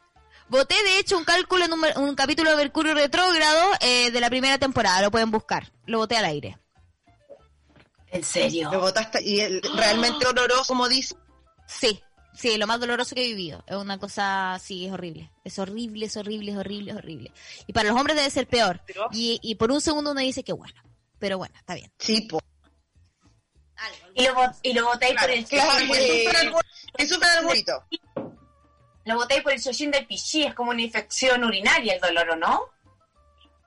[0.48, 4.30] Voté de hecho un cálculo en un, un capítulo de Mercurio retrógrado eh, de la
[4.30, 5.72] primera temporada, lo pueden buscar.
[5.86, 6.56] Lo voté al aire.
[8.10, 8.70] ¿En serio?
[8.70, 11.16] Lo botaste y el, realmente oloroso, como dice.
[11.66, 12.00] Sí,
[12.32, 13.64] sí, lo más doloroso que he vivido.
[13.66, 15.32] Es una cosa, sí, es horrible.
[15.42, 17.32] Es horrible, es horrible, es horrible, es horrible.
[17.66, 18.80] Y para los hombres debe ser peor.
[19.10, 20.80] Y, y por un segundo uno dice que bueno.
[21.18, 21.90] Pero bueno, está bien.
[21.98, 22.40] Sí, po.
[24.14, 26.60] Y lo, y lo botáis por el Claro, por es el- súper algo-
[26.96, 27.84] es súper arbolito.
[29.06, 32.36] Lo botáis por el sojín del pichí, es como una infección urinaria el dolor, ¿o
[32.36, 32.60] no?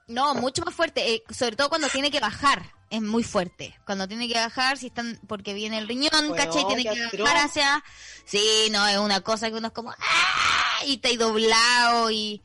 [0.08, 3.80] No, mucho más fuerte, eh, sobre todo cuando tiene que bajar, es muy fuerte.
[3.86, 6.66] Cuando tiene que bajar, si están, porque viene el riñón, Bueno, ¿cachai?
[6.68, 7.84] Tiene que bajar hacia,
[8.26, 10.84] sí, no, es una cosa que uno es como, ¡ah!
[10.86, 12.42] Y está ahí doblado y,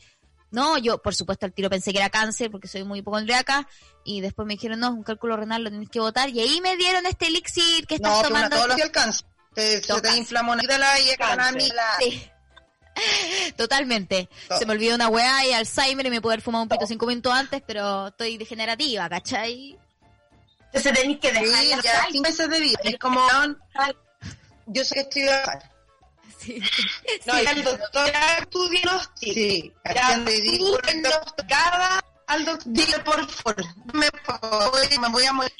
[0.50, 3.66] no, yo por supuesto al tiro pensé que era cáncer porque soy muy hipocondriaca
[4.04, 6.60] y después me dijeron, no, es un cálculo renal, lo tenés que botar y ahí
[6.60, 8.56] me dieron este elixir que estás No, tomando.
[8.56, 9.24] todo lo que alcanza.
[9.52, 11.72] Te, se te una amígdala y es Cáncer.
[12.00, 12.30] Sí.
[13.56, 14.28] Totalmente.
[14.48, 14.58] Todo.
[14.58, 17.06] Se me olvidó una weá y Alzheimer y me pude haber fumado un pito cinco
[17.06, 19.78] minutos antes, pero estoy degenerativa, ¿cachai?
[20.66, 22.78] Entonces tenéis que dejar Sí, ya cinco meses de vida.
[22.84, 23.26] Es como,
[24.66, 25.70] yo sé que estoy a
[26.38, 26.60] Sí.
[27.24, 29.32] No, ya el doctor ya tu diagnóstico.
[29.32, 30.78] Sí, ya me dijo
[31.48, 34.08] cada al doctor, dile por favor, me,
[34.70, 35.52] voy, me voy a morir,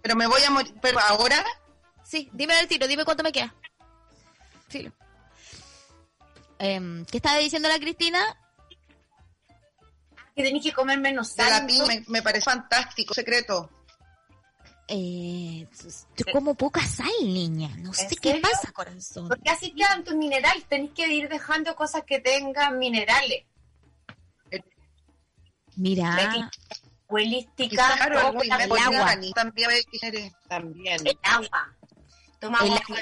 [0.00, 1.44] pero me voy a morir, pero ahora,
[2.12, 3.54] Sí, dime el tiro, dime cuánto me queda.
[4.68, 4.90] Sí.
[6.64, 8.20] Em, ¿Qué estaba diciendo la Cristina?
[10.36, 11.50] Que tenéis que comer menos de sal.
[11.62, 13.68] la piña me, me parece fantástico, secreto.
[14.86, 15.66] Eh,
[16.16, 17.68] yo como poca sal, niña.
[17.78, 18.42] No sé qué serio?
[18.42, 19.26] pasa, corazón.
[19.28, 20.64] Porque así quedan tus minerales.
[20.68, 23.44] Tenéis que ir dejando cosas que tengan minerales.
[25.74, 26.48] Mira,
[27.08, 29.18] Huelística, Claro, la- el agua.
[29.34, 29.70] también
[31.06, 31.76] el agua.
[32.38, 32.96] Toma El agua.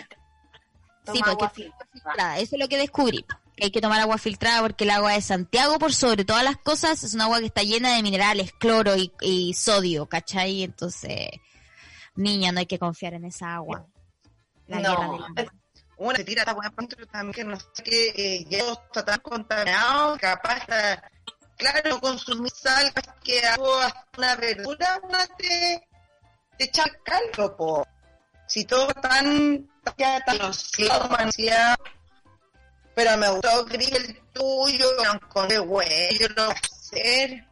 [1.12, 1.70] Sí, Toma porque-
[2.04, 3.24] agua eso es lo que descubrí.
[3.60, 6.56] Que hay que tomar agua filtrada porque el agua de Santiago, por sobre todas las
[6.56, 10.62] cosas, es un agua que está llena de minerales, cloro y, y sodio, ¿cachai?
[10.62, 11.28] Entonces,
[12.14, 13.86] niña, no hay que confiar en esa agua.
[14.66, 14.92] La No.
[14.92, 15.28] agua.
[15.98, 20.16] Una se tira esta pronto también que no sé qué, eh, ya está tan contaminado,
[20.18, 21.10] capaz está,
[21.58, 22.90] claro, consumir sal,
[23.22, 25.86] que hago hasta una verdura, una te,
[26.56, 27.86] te echa caldo, po.
[28.46, 31.76] Si todo tan, tan rociado, manseado,
[32.94, 37.44] pero me gustó Gris el tuyo, lo encontré bueno, yo lo voy a hacer.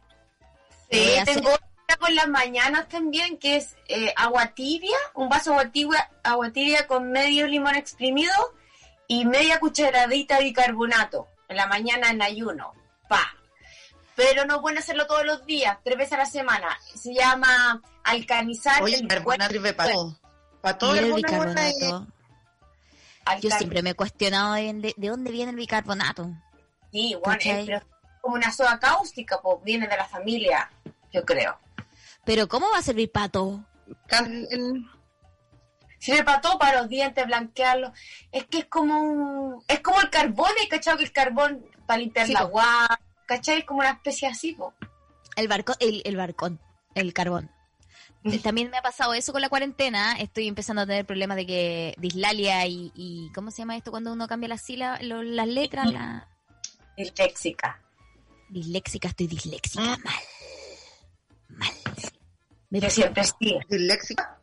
[0.91, 1.51] Sí, Voy a hacer- tengo
[1.99, 6.51] con las mañanas también, que es eh, agua tibia, un vaso de agua tibia, agua
[6.51, 8.33] tibia con medio limón exprimido
[9.07, 12.73] y media cucharadita de bicarbonato en la mañana en ayuno.
[13.07, 13.35] Pa.
[14.15, 16.77] Pero no es bueno hacerlo todos los días, tres veces a la semana.
[16.93, 20.19] Se llama alcanizar Oye, el bicarbonato sirve para todo.
[20.61, 22.07] Para todo el bicarbonato.
[23.37, 26.29] Yo siempre me he cuestionado de, de- de dónde viene el bicarbonato.
[26.91, 27.81] Sí, bueno, es,
[28.21, 30.69] como una soda cáustica, pues viene de la familia,
[31.13, 31.57] yo creo.
[32.25, 33.63] Pero ¿cómo va a servir para todo?
[34.07, 34.85] can- el-
[35.99, 37.91] Sirve para todo, para los dientes, blanquearlos.
[38.31, 39.63] Es que es como un...
[39.67, 42.45] Es como el carbón, ¿hay cachado que el carbón para limpiar Sí, la po.
[42.45, 42.99] agua?
[43.25, 43.59] ¿Cachai?
[43.59, 44.73] Es como una especie así, po.
[45.35, 46.59] El barco, el, el barcón,
[46.95, 47.51] el carbón.
[48.23, 50.13] Eh, también me ha pasado eso con la cuarentena.
[50.19, 54.11] Estoy empezando a tener problemas de que dislalia y, y ¿cómo se llama esto cuando
[54.13, 55.91] uno cambia las sílabas, lo- las letras?
[55.91, 56.27] La...
[56.97, 57.81] Disléxica.
[58.49, 60.03] Disléxica, estoy disléxica, Mm.
[60.03, 60.23] mal.
[61.49, 61.73] Mal.
[62.69, 63.23] Me Yo siempre
[63.69, 64.39] disléxica.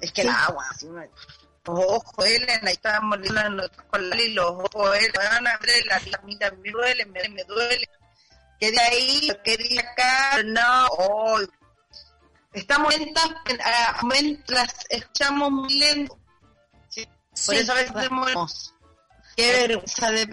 [0.00, 4.46] Es que el agua, así, los ojos duelen, ahí estábamos liando con la y los
[4.50, 7.88] ojos duelen, me van a ver, la a mí también me duele, me, me duele.
[8.60, 11.48] Quedé ahí, quedé acá, no, hoy.
[12.52, 13.30] Estamos lentas,
[13.64, 14.00] ah,
[14.48, 16.18] las escuchamos muy lento.
[16.88, 18.74] Sí, Por Sí, eso a veces demoramos.
[19.36, 20.26] Qué vergüenza de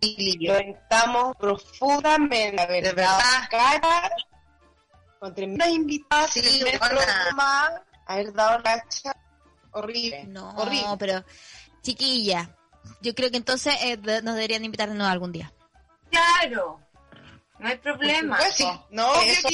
[0.00, 0.46] Billy.
[0.46, 3.18] Lo estamos profundamente, a ver, De verdad.
[3.50, 4.10] cara,
[5.18, 9.16] con tremendas invitadas Sí, programa, haber dado la hacha
[9.72, 10.24] horrible.
[10.28, 10.96] No, horrible.
[11.00, 11.24] pero
[11.82, 12.54] chiquilla,
[13.00, 15.52] yo creo que entonces eh, de- nos deberían invitar de nuevo algún día.
[16.10, 16.80] Claro.
[17.58, 18.36] No hay problema.
[18.36, 19.48] Pues sí, no, eso,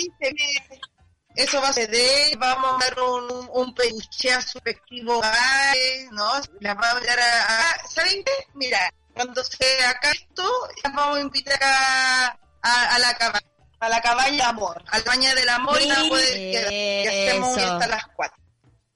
[1.37, 5.77] eso va a suceder, vamos a dar un, un peluche a su respectivo hogar,
[6.13, 6.33] ¿no?
[6.61, 8.33] Las vamos a invitar a, a- ¿saben qué?
[8.55, 10.51] Mira, cuando se acabe esto,
[10.85, 13.47] las vamos a invitar a, a, a la cabaña,
[13.81, 16.73] a la cabaña amor, a la cabaña del amor y no puede quedar.
[16.73, 17.73] Y hacemos Eso.
[17.73, 18.37] hasta las cuatro.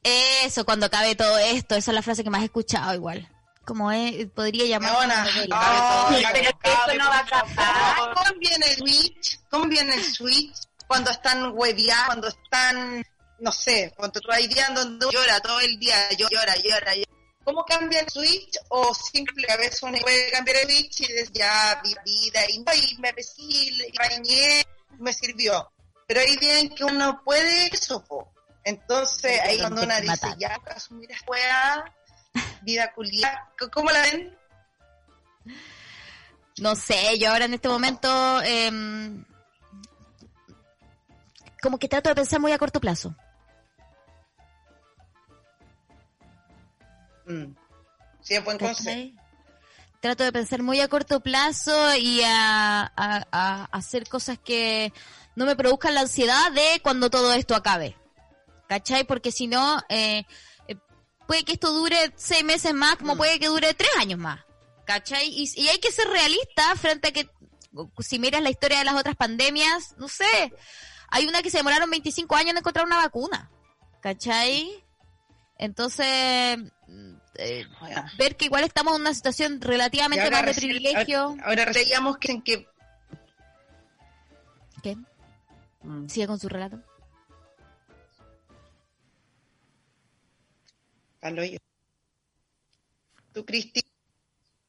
[0.03, 3.27] Eso, cuando acabe todo esto, esa es la frase que más he escuchado igual.
[3.65, 6.09] Como es, podría llamar acabe todo.
[6.35, 8.15] Pero que eso no va a acabar.
[8.15, 9.41] ¿Cómo viene el Switch?
[9.49, 10.55] ¿Cómo viene el Switch?
[10.95, 13.05] Cuando están hueviados, cuando están,
[13.41, 17.09] no sé, cuando tú hay días donde llora todo el día, llora, llora, llora.
[17.43, 18.57] ¿Cómo cambia el Switch?
[18.69, 22.97] O simple, a veces uno puede cambiar el Switch y decir, ya, vi vida, y,
[23.01, 24.65] me besí, y bañé,
[25.01, 25.69] me sirvió.
[26.07, 28.33] Pero hay días en que uno puede eso, po.
[28.63, 31.93] Entonces, ahí cuando una dice, ya, asumir esta weá,
[32.63, 34.39] vida culiada, ¿cómo la ven?
[36.59, 39.25] No sé, yo ahora en este momento em,
[41.65, 43.17] como que trato de pensar muy a corto plazo.
[47.27, 47.55] Mm.
[48.23, 49.17] Sí.
[50.01, 54.93] Trato de pensar muy a corto plazo y a, a- a hacer cosas que
[55.35, 57.97] no me produzcan la ansiedad de cuando todo esto acabe.
[58.69, 59.05] ¿Cachai?
[59.05, 60.25] Porque si no, eh,
[60.69, 60.77] eh,
[61.27, 63.19] puede que esto dure seis meses más, como Mm.
[63.19, 64.41] puede que dure tres años más.
[64.87, 65.27] ¿Cachai?
[65.29, 67.31] Y, y hay que ser realista frente a que,
[68.01, 70.53] si miras la historia de las otras pandemias, no sé,
[71.09, 73.51] hay una que se demoraron 25 años en encontrar una vacuna.
[74.01, 74.71] ¿Cachai?
[75.57, 77.67] Entonces, mm, eh,
[78.19, 81.21] ver que igual estamos en una situación relativamente más de recién- privilegio.
[81.21, 82.69] Ahora, ahora veíamos que en que
[84.83, 84.97] ¿Qué?
[85.83, 86.09] Mm.
[86.09, 86.79] Sigue con su relato.
[91.21, 91.59] Palo yo.
[93.33, 93.81] Tú, Cristi.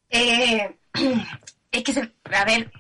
[0.10, 0.78] Eh,
[1.72, 2.72] es que, se- a ver,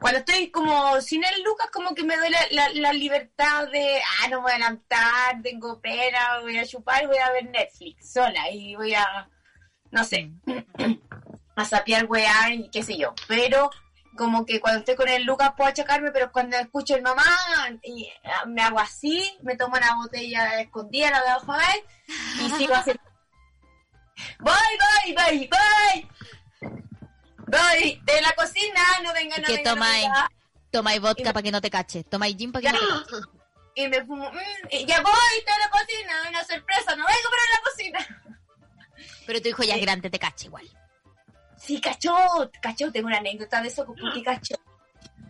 [0.00, 4.00] cuando estoy como sin el Lucas, como que me doy la, la- la libertad de,
[4.22, 8.50] ah, no voy a levantar, tengo pena, voy a chupar, voy a ver Netflix sola
[8.50, 9.28] y voy a,
[9.90, 10.30] no sé,
[11.56, 13.14] a sapear weá y qué sé yo.
[13.28, 13.70] Pero
[14.16, 17.24] como que cuando estoy con el Lucas puedo achacarme, pero cuando escucho el mamá
[17.82, 21.80] y ah, me hago así, me tomo una botella escondida, la dejo ahí
[22.40, 23.02] y sigo haciendo.
[24.40, 26.08] Voy, voy, voy, voy.
[27.74, 30.02] De la cocina, no venga, ¿Y no qué venga, no tomáis?
[30.04, 30.30] venga.
[30.70, 32.04] Tomáis vodka me- para que no te cache.
[32.04, 33.26] Tomáis gin para que no te cache.
[33.74, 34.36] Y me fumo, mm,
[34.70, 38.22] y ya voy de la cocina, una sorpresa, no vengo para la cocina.
[39.26, 40.66] Pero tu hijo ya es grande, te cache igual.
[41.58, 42.14] Sí, cachó,
[42.62, 44.54] cachó, tengo una anécdota de eso con Puti cachó.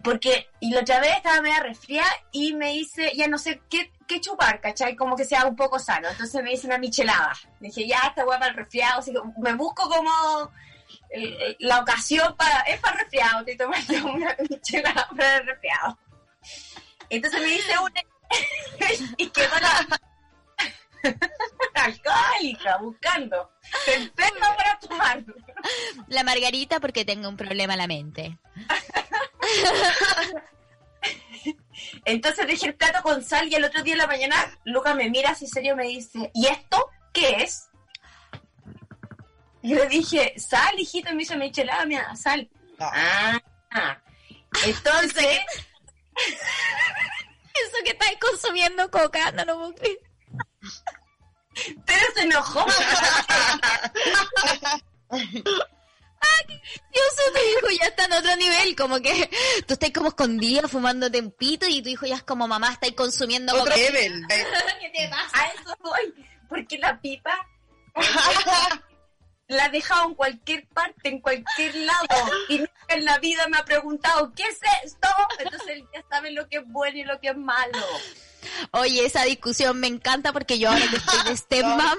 [0.04, 3.90] Porque, y la otra vez estaba media resfriada y me hice, ya no sé qué,
[4.06, 4.94] qué chupar, ¿cachai?
[4.94, 6.08] Como que sea un poco sano.
[6.08, 7.32] Entonces me hice una michelada.
[7.58, 9.00] Dije, ya, esta hueá para el resfriado.
[9.00, 10.52] Así que me busco como
[11.60, 15.98] la ocasión para, es para resfriado, estoy tomando una michelada para el resfriado.
[17.08, 18.02] Entonces me hice una
[19.16, 20.00] y quedó la
[21.74, 23.50] alcohólica buscando.
[23.86, 25.24] Enferma para tomar.
[26.08, 28.38] La margarita porque tengo un problema en la mente.
[32.04, 35.10] Entonces dejé el plato con sal y el otro día en la mañana Lucas me
[35.10, 37.68] mira así serio y me dice, ¿y esto qué es?
[39.66, 42.48] Y yo le dije, sal, hijito, y me dice, michelada, mira, sal.
[42.78, 43.36] Ah,
[43.72, 43.98] ah.
[44.64, 45.40] entonces,
[46.16, 49.98] Eso que estáis consumiendo coca, no lo puedo creer.
[51.84, 52.64] pero se enojó.
[56.92, 59.28] Dios, tu hijo ya está en otro nivel, como que
[59.66, 62.86] tú estás como escondida fumándote un pito y tu hijo ya es como mamá, está
[62.86, 63.76] ahí consumiendo Otro coca.
[63.76, 64.26] level.
[64.28, 65.42] ¿Qué te pasa?
[65.42, 66.14] A eso voy,
[66.48, 67.34] porque la pipa
[69.48, 73.58] la he dejado en cualquier parte, en cualquier lado, y nunca en la vida me
[73.58, 75.08] ha preguntado, ¿qué es esto?
[75.38, 77.78] Entonces él ya sabe lo que es bueno y lo que es malo.
[78.72, 81.98] Oye, esa discusión me encanta porque yo ahora que estoy de stepmom,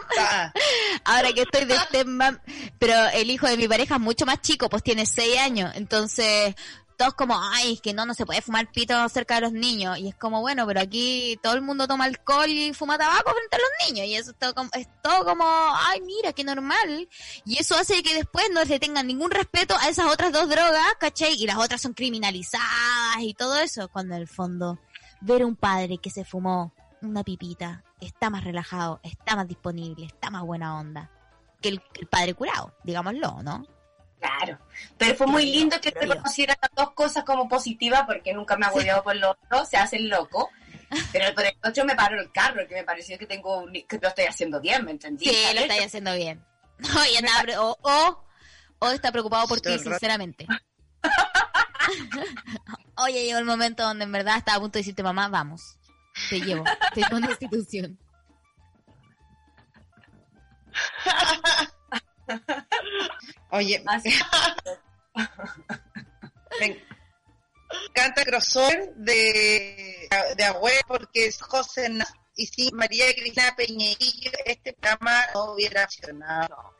[1.06, 2.38] ahora que estoy de stepmom,
[2.80, 6.56] pero el hijo de mi pareja es mucho más chico, pues tiene seis años, entonces
[6.98, 9.98] todos como, ay, es que no, no se puede fumar pito cerca de los niños,
[10.00, 13.56] y es como, bueno, pero aquí todo el mundo toma alcohol y fuma tabaco frente
[13.56, 17.08] a los niños, y eso es todo como, es todo como ay, mira, qué normal,
[17.46, 20.96] y eso hace que después no le tengan ningún respeto a esas otras dos drogas,
[21.00, 21.34] ¿cachai?
[21.34, 24.80] Y las otras son criminalizadas y todo eso, cuando en el fondo
[25.22, 30.30] ver un padre que se fumó una pipita está más relajado, está más disponible, está
[30.30, 31.12] más buena onda
[31.62, 33.66] que el, que el padre curado, digámoslo, ¿no?
[34.20, 34.58] Claro,
[34.98, 38.66] pero fue muy lindo que se conocieran las dos cosas como positivas porque nunca me
[38.66, 40.50] ha hueveado por lo otro, se hace el loco.
[41.12, 44.00] Pero por el otro me paró el carro, que me pareció que tengo un- que
[44.02, 45.26] lo estoy haciendo bien, ¿me entendí?
[45.26, 46.44] Sí, lo estáis haciendo bien.
[46.80, 48.24] No, y pre- o, o,
[48.80, 50.48] o está preocupado por ti, sinceramente.
[52.98, 55.78] Oye, llegó el momento donde en verdad estaba a punto de decirte, mamá, vamos,
[56.30, 56.64] te llevo,
[56.94, 57.98] te llevo a una institución.
[63.52, 64.14] Oye, Así.
[66.60, 66.82] me
[67.90, 74.32] encanta el crossover de, de abuelo porque es José Na- y si María Cristina Peñeillo
[74.46, 76.76] este programa no hubiera funcionado.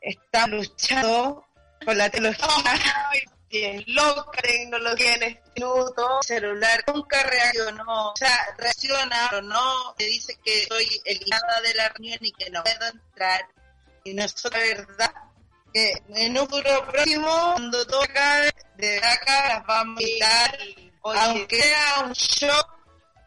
[0.00, 1.44] Está luchando
[1.84, 2.46] con la tecnología.
[3.48, 6.18] Es loca tecnología en este minuto.
[6.20, 11.74] El celular nunca reaccionó, o sea, reacciona, pero no te dice que soy eliminada de
[11.74, 13.46] la reunión y que no puedo entrar.
[14.06, 15.14] Y nosotros, la verdad,
[15.74, 20.58] que en un futuro próximo, cuando todo acabe, de acá las vamos a invitar,
[21.02, 22.62] aunque sea un show,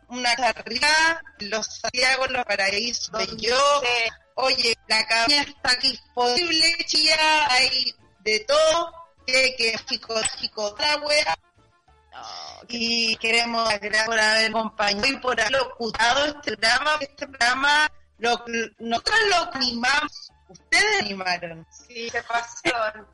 [0.07, 3.81] una carrera, los Santiago, los Paraísos, de yo,
[4.35, 8.93] oye, la cabaña está aquí disponible, chía, hay de todo,
[9.27, 11.37] que, que psicológico, la wea,
[12.69, 16.97] y queremos gracias por haber acompañado y por haber locutado este programa.
[17.01, 18.45] Este programa, lo,
[18.79, 21.65] nosotros lo animamos, ustedes animaron.
[21.71, 22.61] Sí, se pasó.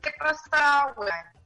[0.02, 1.36] ¿Qué pasa, weón?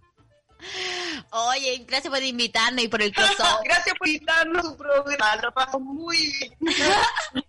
[1.31, 3.65] Oye, gracias por invitarnos y por el crossover.
[3.65, 5.37] Gracias por invitarnos a su programa.
[5.37, 6.57] Lo paso muy bien.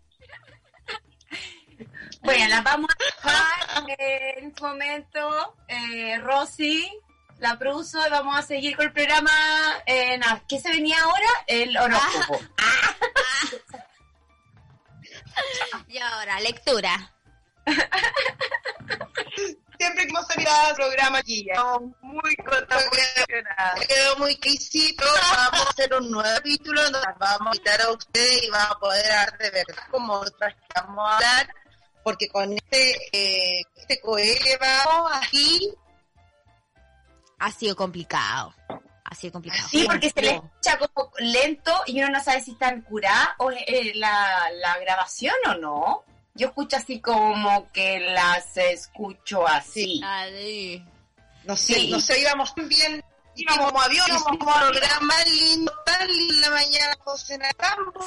[2.23, 5.55] Bueno, las vamos a dejar eh, en este momento.
[5.67, 6.87] Eh, Rosy
[7.39, 9.31] la produjo y vamos a seguir con el programa.
[9.87, 11.27] Eh, nada, ¿Qué se venía ahora?
[11.47, 12.39] El horóscopo.
[15.87, 17.13] Y ahora, lectura.
[19.78, 21.53] Siempre que hemos salido al programa aquí, ya.
[21.53, 23.88] Estamos muy emocionados.
[23.88, 25.03] Quedó muy quisito,
[25.36, 28.76] vamos a hacer un nuevo capítulo donde las vamos a invitar a ustedes y vamos
[28.76, 31.49] a poder hablar de verdad como otras que vamos a hablar,
[32.03, 35.74] porque con este, eh, este coeva aquí,
[37.39, 38.53] Ha sido complicado.
[39.03, 39.68] Ha sido complicado.
[39.68, 43.49] Sí, porque se le escucha como lento y uno no sabe si están curadas o
[43.49, 46.03] eh, la, la grabación o no.
[46.34, 50.01] Yo escucho así como que las escucho así.
[50.03, 50.86] Ay.
[51.43, 51.89] no sé, Sí.
[51.89, 53.03] no sé, íbamos tan bien,
[53.36, 57.39] Íbamos como avión, íbamos como programa lindo, tan lindo en la mañana, José.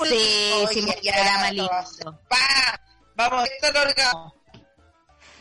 [0.08, 2.20] Sí, ya, programa lindo.
[2.28, 2.80] Pa,
[3.14, 4.32] vamos, esto lo orgamos.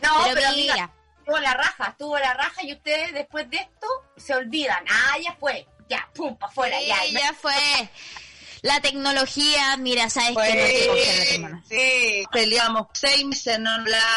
[0.02, 3.58] No, Pero, pero, mira, mira, estuvo la raja, estuvo la raja y ustedes después de
[3.58, 4.84] esto se olvidan.
[4.90, 7.06] Ah, ya fue, ya, pum, para afuera, sí, ya.
[7.20, 7.54] ya fue.
[8.64, 11.64] La tecnología, mira, sabes que no que cogerla, hermana.
[11.70, 13.70] Sí, peleamos seis meses, no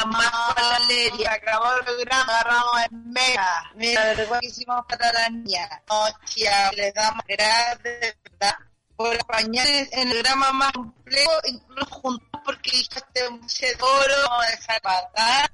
[0.07, 1.32] más con la Se Leria.
[1.32, 3.70] acabó el programa, agarramos en mega.
[3.74, 5.68] Mira, lo que hicimos para las niñas.
[5.88, 8.57] No, tía, les damos gracias de verdad
[8.94, 14.47] por acompañar en el programa más complejo, incluso juntos porque dijo este mucho oro, vamos
[14.47, 15.51] a dejar pagar.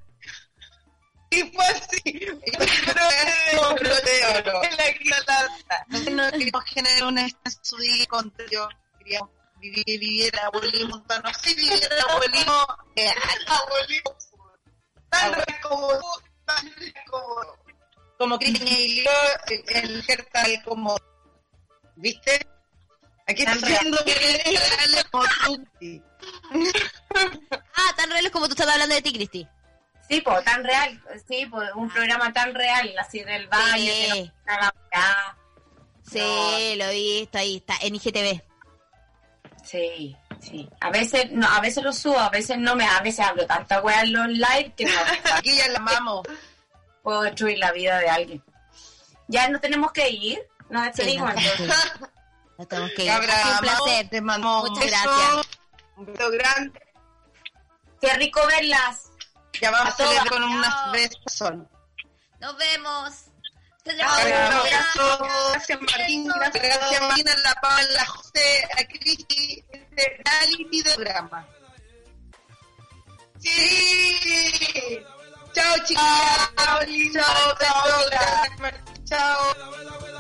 [1.30, 2.03] Y fue así.
[2.05, 2.51] Y
[3.78, 4.62] pero de oro.
[4.64, 7.26] En la quinta no queríamos generar una
[7.62, 8.68] subida contra yo.
[9.03, 12.66] Queríamos vivir, vivir el abuelismo, no sé, vivir el abuelismo.
[12.96, 13.14] eh,
[13.46, 14.16] abuelito.
[15.11, 16.07] Tan real como tú,
[16.46, 17.72] tan real como tú.
[18.18, 19.11] como Cristian y yo,
[19.48, 20.96] el, el ser tal como,
[21.96, 22.46] ¿viste?
[23.28, 25.66] Aquí Tan estoy diciendo que eres real como tú.
[25.80, 26.03] sí.
[27.74, 29.46] Ah, tan real es como tú estabas hablando de ti, Cristi.
[30.09, 34.70] Sí, pues, tan real, sí, pues, un programa tan real, así del baño, que no
[36.11, 36.57] Sí, weá.
[36.59, 38.42] sí, lo he visto, ahí está, en IGTV.
[39.72, 40.68] Sí, sí.
[40.82, 43.80] A veces, no, a veces lo subo, a veces no me, a veces hablo tanta
[43.80, 44.92] weá en los live que no
[45.34, 46.22] Aquí ya la amamos.
[47.02, 48.44] puedo destruir la vida de alguien.
[49.28, 51.92] Ya no tenemos que ir, nos Sí, despedimos no, entonces.
[52.58, 53.10] no tenemos que ir.
[53.10, 54.08] Cabra, un placer.
[54.10, 55.46] Te mandamos Muchas gracias.
[55.96, 56.82] Un beso grande.
[57.98, 59.10] Qué rico verlas.
[59.58, 61.52] Ya vamos a celebrar con unas besos.
[62.40, 63.14] Nos vemos.
[63.85, 71.49] Gracias Martín, gracias Martina, la Paula, José, a Cristi, este reality de programa.
[73.41, 75.01] Sí.
[75.53, 76.85] Chao chao,
[77.59, 78.09] chao.
[79.05, 80.11] Chao.